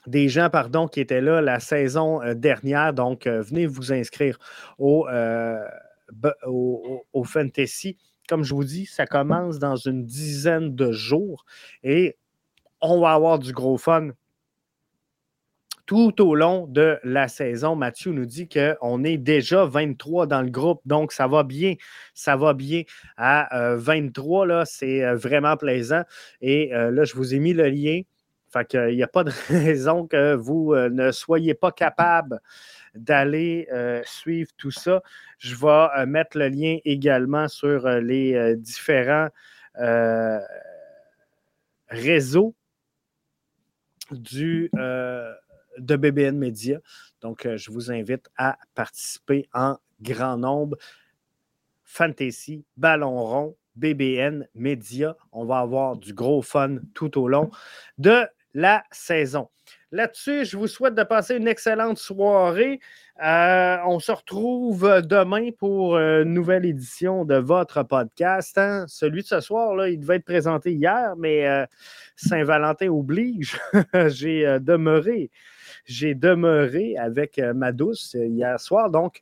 des 0.06 0.28
gens 0.28 0.50
pardon, 0.50 0.88
qui 0.88 1.00
étaient 1.00 1.20
là 1.20 1.40
la 1.40 1.60
saison 1.60 2.20
dernière. 2.34 2.92
Donc, 2.92 3.26
venez 3.26 3.66
vous 3.66 3.92
inscrire 3.92 4.38
au, 4.78 5.06
au, 6.46 7.24
Fantasy. 7.24 7.96
Comme 8.28 8.44
je 8.44 8.54
vous 8.54 8.64
dis, 8.64 8.86
ça 8.86 9.06
commence 9.06 9.58
dans 9.58 9.76
une 9.76 10.04
dizaine 10.04 10.74
de 10.74 10.92
jours 10.92 11.44
et 11.82 12.16
on 12.80 13.00
va 13.00 13.12
avoir 13.12 13.38
du 13.38 13.52
gros 13.52 13.78
fun 13.78 14.10
tout 15.86 16.22
au 16.22 16.34
long 16.34 16.66
de 16.66 16.98
la 17.04 17.28
saison. 17.28 17.76
Mathieu 17.76 18.12
nous 18.12 18.26
dit 18.26 18.48
qu'on 18.48 19.04
est 19.04 19.18
déjà 19.18 19.64
23 19.64 20.26
dans 20.26 20.42
le 20.42 20.50
groupe, 20.50 20.80
donc 20.86 21.12
ça 21.12 21.26
va 21.26 21.42
bien. 21.42 21.74
Ça 22.14 22.36
va 22.36 22.54
bien. 22.54 22.82
À 23.16 23.74
23, 23.76 24.44
euh, 24.44 24.46
là, 24.46 24.64
c'est 24.64 25.04
euh, 25.04 25.16
vraiment 25.16 25.56
plaisant. 25.56 26.02
Et 26.40 26.74
euh, 26.74 26.90
là, 26.90 27.04
je 27.04 27.14
vous 27.14 27.34
ai 27.34 27.38
mis 27.38 27.52
le 27.52 27.68
lien. 27.68 28.00
Fait 28.52 28.66
qu'il 28.66 28.94
n'y 28.94 29.02
a 29.02 29.08
pas 29.08 29.24
de 29.24 29.32
raison 29.48 30.06
que 30.06 30.34
vous 30.34 30.74
ne 30.74 31.10
soyez 31.10 31.54
pas 31.54 31.72
capable 31.72 32.40
d'aller 32.94 33.68
suivre 34.04 34.50
tout 34.56 34.70
ça. 34.70 35.02
Je 35.38 35.54
vais 35.54 36.06
mettre 36.06 36.38
le 36.38 36.48
lien 36.48 36.78
également 36.84 37.48
sur 37.48 37.88
les 37.88 38.56
différents 38.56 39.28
réseaux 41.88 42.54
du, 44.10 44.70
de 45.78 45.96
BBN 45.96 46.36
Media. 46.36 46.78
Donc, 47.20 47.46
euh, 47.46 47.56
je 47.56 47.70
vous 47.70 47.90
invite 47.90 48.28
à 48.36 48.58
participer 48.74 49.48
en 49.52 49.78
grand 50.00 50.36
nombre. 50.36 50.76
Fantasy, 51.84 52.64
Ballon 52.76 53.22
rond, 53.22 53.56
BBN 53.76 54.48
Media. 54.54 55.16
On 55.30 55.44
va 55.44 55.58
avoir 55.58 55.96
du 55.96 56.14
gros 56.14 56.42
fun 56.42 56.78
tout 56.94 57.18
au 57.18 57.28
long 57.28 57.50
de 57.98 58.26
la 58.54 58.82
saison. 58.90 59.48
Là-dessus, 59.90 60.46
je 60.46 60.56
vous 60.56 60.68
souhaite 60.68 60.94
de 60.94 61.02
passer 61.02 61.36
une 61.36 61.48
excellente 61.48 61.98
soirée. 61.98 62.80
Euh, 63.22 63.76
on 63.86 64.00
se 64.00 64.10
retrouve 64.10 65.02
demain 65.02 65.50
pour 65.58 65.98
une 65.98 66.32
nouvelle 66.32 66.64
édition 66.64 67.24
de 67.24 67.36
votre 67.36 67.82
podcast. 67.82 68.56
Hein? 68.56 68.86
Celui 68.88 69.22
de 69.22 69.26
ce 69.26 69.40
soir, 69.40 69.86
il 69.86 70.00
devait 70.00 70.16
être 70.16 70.24
présenté 70.24 70.72
hier, 70.72 71.14
mais 71.18 71.46
euh, 71.46 71.66
Saint-Valentin 72.16 72.88
oblige. 72.88 73.58
J'ai 74.08 74.58
demeuré 74.60 75.30
j'ai 75.84 76.14
demeuré 76.14 76.96
avec 76.96 77.38
euh, 77.38 77.54
ma 77.54 77.72
douce 77.72 78.14
euh, 78.14 78.26
hier 78.26 78.58
soir. 78.60 78.90
Donc, 78.90 79.20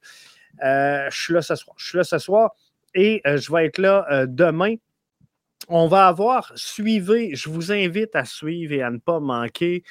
euh, 0.65 1.09
je 1.11 1.21
suis 1.21 1.35
là 1.35 1.43
ce 1.43 1.55
soir. 1.55 1.75
Je 1.79 1.87
suis 1.87 1.99
là 1.99 2.05
ce 2.05 2.19
soir 2.19 2.55
et 2.95 3.23
je 3.25 3.53
vais 3.53 3.67
être 3.67 3.79
là 3.79 4.27
demain. 4.27 4.75
On 5.69 5.87
va 5.87 6.09
avoir, 6.09 6.53
suivez, 6.57 7.35
je 7.35 7.49
vous 7.51 7.71
invite 7.73 8.17
à 8.17 8.25
suivre 8.25 8.73
et 8.73 8.83
à 8.83 8.91
ne 8.91 8.99
pas 8.99 9.21
manquer 9.21 9.85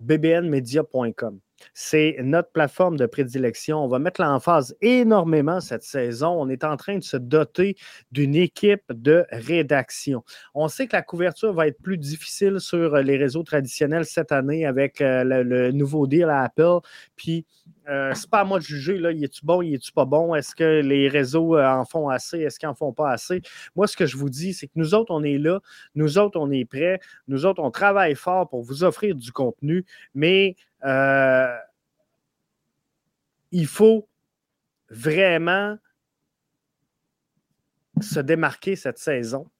bbnmedia.com. 0.00 1.40
C'est 1.74 2.16
notre 2.22 2.50
plateforme 2.50 2.96
de 2.96 3.06
prédilection. 3.06 3.84
On 3.84 3.88
va 3.88 3.98
mettre 3.98 4.20
l'emphase 4.20 4.76
énormément 4.80 5.60
cette 5.60 5.82
saison. 5.82 6.28
On 6.40 6.48
est 6.48 6.64
en 6.64 6.76
train 6.76 6.98
de 6.98 7.02
se 7.02 7.16
doter 7.16 7.76
d'une 8.12 8.34
équipe 8.34 8.84
de 8.90 9.26
rédaction. 9.30 10.24
On 10.54 10.68
sait 10.68 10.86
que 10.86 10.96
la 10.96 11.02
couverture 11.02 11.52
va 11.52 11.66
être 11.66 11.80
plus 11.80 11.98
difficile 11.98 12.60
sur 12.60 12.96
les 12.96 13.16
réseaux 13.16 13.42
traditionnels 13.42 14.04
cette 14.04 14.32
année 14.32 14.66
avec 14.66 15.00
euh, 15.00 15.24
le, 15.24 15.72
nouveau 15.72 16.06
deal 16.06 16.24
à 16.24 16.42
Apple. 16.42 16.78
Puis, 17.16 17.46
euh, 17.88 18.12
c'est 18.14 18.30
pas 18.30 18.40
à 18.40 18.44
moi 18.44 18.58
de 18.58 18.64
juger, 18.64 18.98
là, 18.98 19.10
y 19.10 19.24
est-tu 19.24 19.44
bon, 19.44 19.62
y 19.62 19.74
est-tu 19.74 19.92
pas 19.92 20.04
bon? 20.04 20.34
Est-ce 20.34 20.54
que 20.54 20.80
les 20.80 21.08
réseaux 21.08 21.56
euh, 21.56 21.66
en 21.66 21.84
font 21.84 22.08
assez? 22.08 22.40
Est-ce 22.40 22.58
qu'ils 22.58 22.68
en 22.68 22.74
font 22.74 22.92
pas 22.92 23.10
assez? 23.10 23.42
Moi, 23.74 23.86
ce 23.86 23.96
que 23.96 24.06
je 24.06 24.16
vous 24.16 24.30
dis, 24.30 24.54
c'est 24.54 24.66
que 24.66 24.72
nous 24.76 24.94
autres, 24.94 25.12
on 25.12 25.22
est 25.22 25.38
là. 25.38 25.60
Nous 25.94 26.18
autres, 26.18 26.38
on 26.38 26.50
est 26.50 26.64
prêts. 26.64 27.00
Nous 27.28 27.46
autres, 27.46 27.62
on 27.62 27.70
travaille 27.70 28.14
fort 28.14 28.48
pour 28.48 28.62
vous 28.62 28.84
offrir 28.84 29.14
du 29.14 29.32
contenu. 29.32 29.84
Mais 30.14 30.56
euh, 30.84 31.56
il 33.50 33.66
faut 33.66 34.08
vraiment 34.88 35.76
se 38.00 38.20
démarquer 38.20 38.76
cette 38.76 38.98
saison 38.98 39.50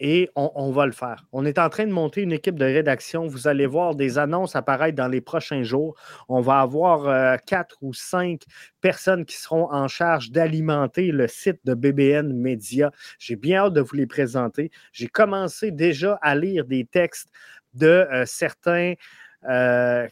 et 0.00 0.30
on, 0.36 0.70
va 0.70 0.86
le 0.86 0.92
faire. 0.92 1.26
On 1.32 1.44
est 1.44 1.58
en 1.58 1.68
train 1.68 1.84
de 1.84 1.92
monter 1.92 2.22
une 2.22 2.30
équipe 2.32 2.56
de 2.56 2.64
rédaction. 2.64 3.26
Vous 3.26 3.48
allez 3.48 3.66
voir 3.66 3.96
des 3.96 4.16
annonces 4.16 4.54
apparaître 4.54 4.96
dans 4.96 5.08
les 5.08 5.20
prochains 5.20 5.64
jours. 5.64 5.96
On 6.28 6.40
va 6.40 6.60
avoir 6.60 7.08
euh, 7.08 7.36
quatre 7.44 7.76
ou 7.82 7.92
cinq 7.92 8.42
personnes 8.80 9.24
qui 9.24 9.36
seront 9.36 9.72
en 9.72 9.88
charge 9.88 10.30
d'alimenter 10.30 11.10
le 11.10 11.26
site 11.26 11.58
de 11.64 11.74
BBN 11.74 12.32
Media. 12.32 12.92
J'ai 13.18 13.34
bien 13.34 13.64
hâte 13.64 13.72
de 13.72 13.80
vous 13.80 13.96
les 13.96 14.06
présenter. 14.06 14.70
J'ai 14.92 15.08
commencé 15.08 15.72
déjà 15.72 16.16
à 16.22 16.36
lire 16.36 16.64
des 16.64 16.84
textes 16.84 17.30
de 17.74 18.06
euh, 18.12 18.24
certains 18.24 18.94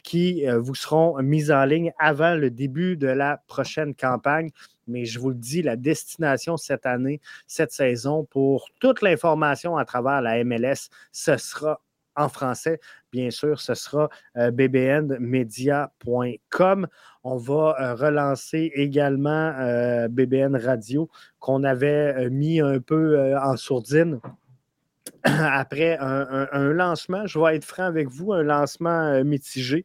qui 0.02 0.46
vous 0.46 0.74
seront 0.74 1.22
mises 1.22 1.50
en 1.50 1.64
ligne 1.64 1.92
avant 1.98 2.34
le 2.34 2.50
début 2.50 2.96
de 2.96 3.08
la 3.08 3.42
prochaine 3.46 3.94
campagne. 3.94 4.50
Mais 4.88 5.04
je 5.04 5.18
vous 5.18 5.30
le 5.30 5.36
dis, 5.36 5.62
la 5.62 5.74
destination 5.76 6.56
cette 6.56 6.86
année, 6.86 7.20
cette 7.46 7.72
saison, 7.72 8.24
pour 8.24 8.68
toute 8.80 9.02
l'information 9.02 9.76
à 9.76 9.84
travers 9.84 10.22
la 10.22 10.42
MLS, 10.44 10.88
ce 11.12 11.36
sera 11.36 11.82
en 12.14 12.30
français. 12.30 12.80
Bien 13.12 13.30
sûr, 13.30 13.60
ce 13.60 13.74
sera 13.74 14.08
bbnmedia.com. 14.34 16.86
On 17.24 17.36
va 17.36 17.94
relancer 17.94 18.70
également 18.74 19.52
BBN 20.08 20.56
Radio 20.56 21.10
qu'on 21.40 21.64
avait 21.64 22.30
mis 22.30 22.60
un 22.60 22.78
peu 22.78 23.36
en 23.36 23.56
sourdine 23.56 24.20
après 25.22 25.96
un, 25.98 26.72
lancement, 26.72 27.26
je 27.26 27.38
vais 27.38 27.56
être 27.56 27.64
franc 27.64 27.84
avec 27.84 28.08
vous, 28.08 28.32
un 28.32 28.42
lancement 28.42 29.22
mitigé. 29.24 29.84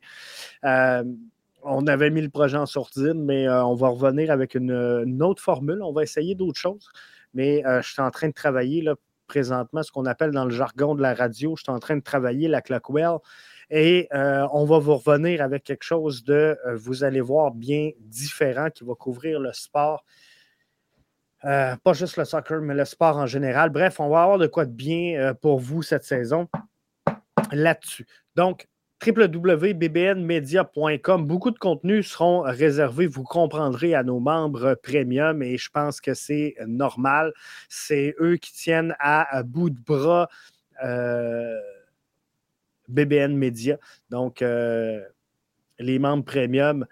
on 0.64 1.88
avait 1.88 2.10
mis 2.10 2.22
le 2.22 2.30
projet 2.30 2.58
en 2.58 2.66
sourdine, 2.66 3.24
mais 3.24 3.48
on 3.50 3.76
va 3.76 3.90
revenir 3.90 4.32
avec 4.32 4.56
une, 4.56 5.22
autre 5.22 5.42
formule. 5.42 5.82
On 5.82 5.94
va 5.94 6.04
essayer 6.04 6.36
d'autres 6.36 6.60
choses. 6.60 6.90
Mais 7.34 7.64
je 7.66 7.88
suis 7.88 8.02
en 8.02 8.12
train 8.12 8.28
de 8.28 8.34
travailler 8.34 8.82
là, 8.82 8.96
présentement 9.28 9.84
ce 9.84 9.92
qu'on 9.92 10.06
appelle 10.06 10.32
dans 10.32 10.46
le 10.46 10.52
jargon 10.52 10.96
de 10.96 11.02
la 11.02 11.14
radio. 11.14 11.56
Je 11.56 11.64
suis 11.64 11.72
en 11.72 11.80
train 11.80 11.96
de 11.96 12.04
travailler 12.04 12.48
la 12.48 12.62
Clockwell. 12.62 13.18
Et 13.70 14.10
on 14.12 14.66
va 14.66 14.80
vous 14.80 14.98
revenir 14.98 15.42
avec 15.42 15.64
quelque 15.64 15.84
chose 15.84 16.24
de, 16.24 16.58
vous 16.76 17.04
allez 17.04 17.22
voir, 17.22 17.52
bien 17.52 17.92
différent 18.00 18.70
qui 18.70 18.84
va 18.84 18.96
couvrir 18.96 19.40
le 19.40 19.54
sport 19.54 20.04
euh, 21.46 21.76
pas 21.84 21.94
juste 21.94 22.18
le 22.18 22.26
soccer, 22.26 22.62
mais 22.62 22.76
le 22.76 22.86
sport 22.86 23.18
en 23.18 23.26
général. 23.26 23.72
Bref, 23.72 24.00
on 24.00 24.10
va 24.10 24.22
avoir 24.24 24.38
de 24.38 24.46
quoi 24.48 24.66
de 24.66 24.72
bien 24.72 25.20
euh, 25.20 25.34
pour 25.34 25.60
vous 25.60 25.82
cette 25.82 26.04
saison 26.04 26.48
là-dessus. 27.52 28.06
Donc, 28.36 28.68
www.bbnmedia.com. 29.04 31.26
Beaucoup 31.26 31.50
de 31.50 31.58
contenus 31.58 32.12
seront 32.12 32.42
réservés, 32.42 33.08
vous 33.08 33.24
comprendrez, 33.24 33.96
à 33.96 34.04
nos 34.04 34.20
membres 34.20 34.76
premium 34.76 35.42
et 35.42 35.58
je 35.58 35.72
pense 35.72 36.00
que 36.00 36.14
c'est 36.14 36.54
normal. 36.68 37.34
C'est 37.68 38.14
eux 38.20 38.38
qui 38.38 38.54
tiennent 38.54 38.96
à, 39.00 39.42
bout 39.42 39.72
de 39.72 39.80
bras 39.80 40.30
euh, 40.84 41.60
BBN 42.88 43.36
Media. 43.36 43.80
Donc, 44.12 44.42
les 44.42 46.00
membres 46.00 46.24
premium 46.24 46.86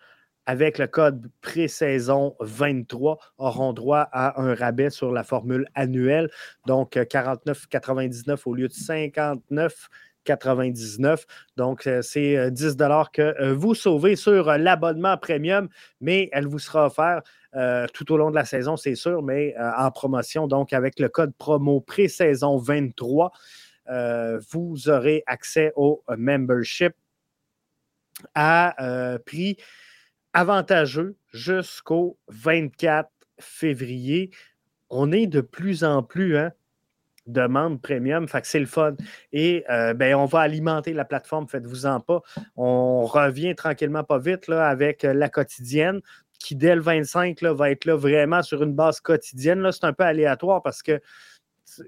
avec 0.50 0.80
le 0.80 0.88
code 0.88 1.30
pré-saison 1.42 2.36
23, 2.40 3.20
auront 3.38 3.72
droit 3.72 4.10
à 4.12 4.42
un 4.42 4.56
rabais 4.56 4.90
sur 4.90 5.12
la 5.12 5.24
formule 5.24 5.68
annuelle, 5.76 6.32
donc 6.66 6.96
49,99 6.96 8.32
euh, 8.32 8.38
au 8.48 8.56
lieu 8.56 8.68
de 8.68 8.74
59,99. 8.74 11.26
Donc, 11.56 11.86
euh, 11.86 12.02
c'est 12.02 12.50
10 12.50 12.78
euh, 12.82 13.04
que 13.14 13.52
vous 13.52 13.76
sauvez 13.76 14.16
sur 14.16 14.58
l'abonnement 14.58 15.20
premium, 15.20 15.70
mais 16.02 16.30
elle 16.32 16.48
vous 16.48 16.58
sera 16.58 16.88
offerte 16.88 17.28
tout 17.94 18.12
au 18.12 18.18
long 18.18 18.32
de 18.32 18.36
la 18.36 18.46
saison, 18.46 18.76
c'est 18.76 18.96
sûr, 18.96 19.22
mais 19.22 19.54
en 19.60 19.92
promotion. 19.92 20.48
Donc, 20.48 20.74
avec 20.74 21.00
le 21.00 21.10
code 21.10 21.36
promo 21.36 21.80
pré-saison 21.80 22.58
23, 22.58 23.32
vous 24.52 24.90
aurez 24.90 25.22
accès 25.28 25.74
au 25.76 26.04
membership 26.18 26.94
à 28.34 28.74
prix 29.28 29.58
avantageux 30.34 31.16
jusqu'au 31.32 32.18
24 32.28 33.10
février. 33.40 34.32
On 34.90 35.12
est 35.12 35.28
de 35.28 35.42
plus 35.42 35.84
en 35.84 36.04
plus 36.04 36.38
hein, 36.38 36.52
de 37.28 37.78
premium, 37.78 38.28
fait 38.28 38.42
que 38.42 38.48
c'est 38.48 38.60
le 38.60 38.66
fun. 38.66 38.96
Et 39.32 39.64
euh, 39.70 39.94
ben, 39.94 40.16
on 40.16 40.26
va 40.26 40.40
alimenter 40.42 40.94
la 40.94 41.06
plateforme, 41.06 41.48
faites-vous-en 41.48 42.00
pas. 42.00 42.22
On 42.56 43.06
revient 43.06 43.56
tranquillement 43.56 44.04
pas 44.04 44.18
vite 44.18 44.50
avec 44.50 45.06
euh, 45.06 45.14
la 45.14 45.30
quotidienne 45.30 46.02
qui, 46.40 46.56
dès 46.56 46.76
le 46.76 46.82
25, 46.82 47.42
là, 47.42 47.54
va 47.54 47.70
être 47.70 47.86
là 47.86 47.96
vraiment 47.96 48.42
sur 48.42 48.64
une 48.64 48.74
base 48.74 49.00
quotidienne. 49.02 49.60
Là, 49.60 49.72
c'est 49.72 49.84
un 49.84 49.94
peu 49.94 50.04
aléatoire 50.04 50.64
parce 50.64 50.82
que 50.82 51.00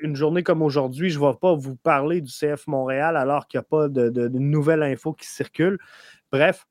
une 0.01 0.15
journée 0.15 0.43
comme 0.43 0.61
aujourd'hui, 0.61 1.09
je 1.09 1.19
ne 1.19 1.25
vais 1.25 1.37
pas 1.41 1.55
vous 1.55 1.75
parler 1.75 2.21
du 2.21 2.31
CF 2.31 2.67
Montréal 2.67 3.17
alors 3.17 3.47
qu'il 3.47 3.57
n'y 3.57 3.61
a 3.61 3.67
pas 3.67 3.89
de 3.89 4.27
nouvelles 4.27 4.83
infos 4.83 5.13
qui 5.13 5.25
circulent. 5.25 5.79
Bref, 6.31 6.67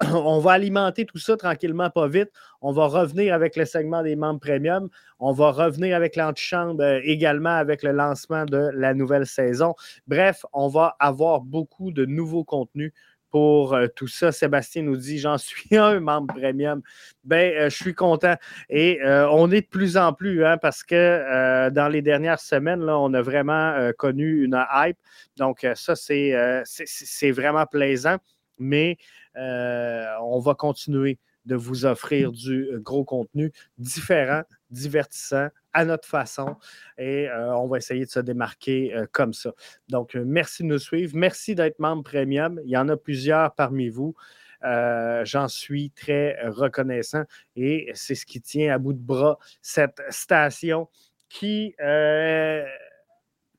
on 0.00 0.38
va 0.40 0.52
alimenter 0.52 1.04
tout 1.04 1.18
ça 1.18 1.36
tranquillement, 1.36 1.90
pas 1.90 2.08
vite. 2.08 2.30
On 2.60 2.72
va 2.72 2.86
revenir 2.86 3.34
avec 3.34 3.56
le 3.56 3.64
segment 3.64 4.02
des 4.02 4.16
membres 4.16 4.40
premium. 4.40 4.88
On 5.18 5.32
va 5.32 5.50
revenir 5.50 5.96
avec 5.96 6.16
l'antichambre 6.16 6.82
euh, 6.82 7.00
également 7.02 7.56
avec 7.56 7.82
le 7.82 7.92
lancement 7.92 8.44
de 8.44 8.70
la 8.74 8.94
nouvelle 8.94 9.26
saison. 9.26 9.74
Bref, 10.06 10.44
on 10.52 10.68
va 10.68 10.96
avoir 10.98 11.40
beaucoup 11.40 11.92
de 11.92 12.04
nouveaux 12.04 12.44
contenus 12.44 12.92
pour 13.30 13.74
euh, 13.74 13.86
tout 13.94 14.08
ça. 14.08 14.32
Sébastien 14.32 14.82
nous 14.82 14.96
dit 14.96 15.18
J'en 15.18 15.38
suis 15.38 15.76
un 15.76 16.00
membre 16.00 16.34
premium. 16.34 16.82
Ben, 17.24 17.52
euh, 17.54 17.70
je 17.70 17.76
suis 17.76 17.94
content. 17.94 18.36
Et 18.68 19.00
on 19.04 19.50
est 19.50 19.62
de 19.62 19.66
plus 19.66 19.96
en 19.96 20.12
plus, 20.12 20.44
hein, 20.44 20.58
parce 20.58 20.82
que 20.82 21.68
dans 21.70 21.88
les 21.88 22.02
dernières 22.02 22.40
semaines, 22.40 22.82
on 22.88 23.14
a 23.14 23.22
vraiment 23.22 23.90
connu 23.98 24.44
une 24.44 24.62
hype. 24.74 24.98
Donc, 25.36 25.66
ça, 25.74 25.94
c'est 25.94 27.30
vraiment 27.30 27.66
plaisant. 27.66 28.16
Mais 28.60 28.98
euh, 29.36 30.06
on 30.22 30.38
va 30.38 30.54
continuer 30.54 31.18
de 31.46 31.56
vous 31.56 31.86
offrir 31.86 32.30
du 32.30 32.68
euh, 32.68 32.78
gros 32.78 33.04
contenu 33.04 33.50
différent, 33.78 34.42
divertissant, 34.70 35.48
à 35.72 35.84
notre 35.84 36.06
façon. 36.06 36.56
Et 36.98 37.28
euh, 37.28 37.56
on 37.56 37.66
va 37.66 37.78
essayer 37.78 38.04
de 38.04 38.10
se 38.10 38.20
démarquer 38.20 38.94
comme 39.12 39.32
ça. 39.32 39.52
Donc, 39.88 40.14
merci 40.14 40.62
de 40.62 40.68
nous 40.68 40.78
suivre. 40.78 41.16
Merci 41.16 41.54
d'être 41.54 41.78
membre 41.78 42.04
premium. 42.04 42.60
Il 42.64 42.70
y 42.70 42.76
en 42.76 42.88
a 42.88 42.96
plusieurs 42.96 43.54
parmi 43.54 43.88
vous. 43.88 44.14
J'en 44.62 45.48
suis 45.48 45.90
très 45.92 46.36
reconnaissant 46.46 47.24
et 47.56 47.90
c'est 47.94 48.14
ce 48.14 48.26
qui 48.26 48.42
tient 48.42 48.74
à 48.74 48.78
bout 48.78 48.92
de 48.92 48.98
bras 48.98 49.38
cette 49.62 50.02
station 50.10 50.86
qui 51.30 51.74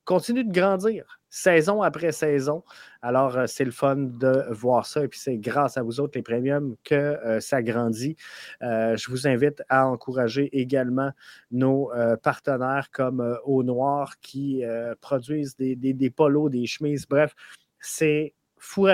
continue 0.05 0.43
de 0.43 0.51
grandir 0.51 1.20
saison 1.31 1.81
après 1.81 2.11
saison. 2.11 2.63
Alors, 3.01 3.37
euh, 3.37 3.45
c'est 3.47 3.63
le 3.63 3.71
fun 3.71 3.95
de 3.95 4.45
voir 4.51 4.85
ça. 4.85 5.03
Et 5.03 5.07
puis, 5.07 5.19
c'est 5.19 5.37
grâce 5.37 5.77
à 5.77 5.81
vous 5.81 5.99
autres, 5.99 6.15
les 6.15 6.21
premiums, 6.21 6.75
que 6.83 6.93
euh, 6.93 7.39
ça 7.39 7.63
grandit. 7.63 8.15
Euh, 8.61 8.95
je 8.97 9.09
vous 9.09 9.27
invite 9.27 9.63
à 9.69 9.87
encourager 9.87 10.49
également 10.55 11.11
nos 11.49 11.91
partenaires 12.21 12.91
comme 12.91 13.39
Au 13.45 13.63
Noir 13.63 14.19
qui 14.19 14.63
produisent 14.99 15.55
des, 15.55 15.75
des, 15.75 15.93
des, 15.93 16.09
polos, 16.09 16.49
des 16.49 16.65
chemises. 16.67 17.07
Bref, 17.07 17.33
c'est 17.79 18.33
fou 18.57 18.87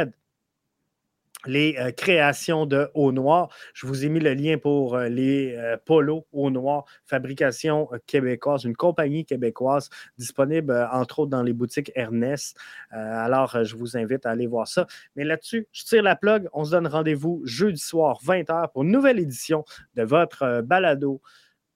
les 1.47 1.75
euh, 1.79 1.91
créations 1.91 2.65
de 2.65 2.89
Eau 2.93 3.11
Noir. 3.11 3.49
Je 3.73 3.87
vous 3.87 4.05
ai 4.05 4.09
mis 4.09 4.19
le 4.19 4.33
lien 4.33 4.57
pour 4.57 4.95
euh, 4.95 5.07
les 5.07 5.55
euh, 5.55 5.77
polos 5.83 6.25
Eau 6.31 6.49
Noir, 6.49 6.85
fabrication 7.05 7.89
québécoise, 8.05 8.65
une 8.65 8.75
compagnie 8.75 9.25
québécoise 9.25 9.89
disponible 10.17 10.87
entre 10.91 11.19
autres 11.19 11.31
dans 11.31 11.43
les 11.43 11.53
boutiques 11.53 11.91
Ernest. 11.95 12.57
alors, 12.91 13.63
je 13.63 13.75
vous 13.75 13.97
invite 13.97 14.25
à 14.25 14.31
aller 14.31 14.47
voir 14.47 14.67
ça. 14.67 14.87
Mais 15.15 15.23
là-dessus, 15.23 15.67
je 15.71 15.83
tire 15.85 16.03
la 16.03 16.15
plug. 16.15 16.47
On 16.53 16.63
se 16.63 16.71
donne 16.71 16.87
rendez-vous 16.87 17.41
jeudi 17.45 17.79
soir, 17.79 18.19
20h, 18.23 18.71
pour 18.71 18.83
une 18.83 18.91
nouvelle 18.91 19.19
édition 19.19 19.63
de 19.95 20.03
votre 20.03 20.61
balado 20.61 21.21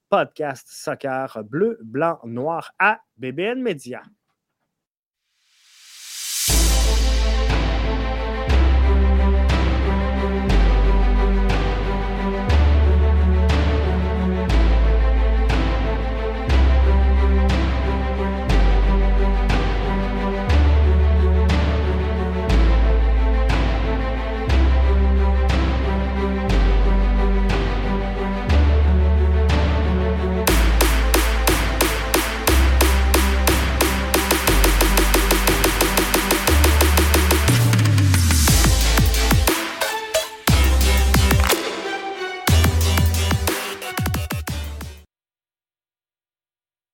podcast 0.09 0.67
soccer 0.69 1.43
bleu, 1.43 1.79
blanc, 1.81 2.19
noir 2.25 2.73
à 2.79 2.99
BBN 3.17 3.61
Media. 3.61 4.03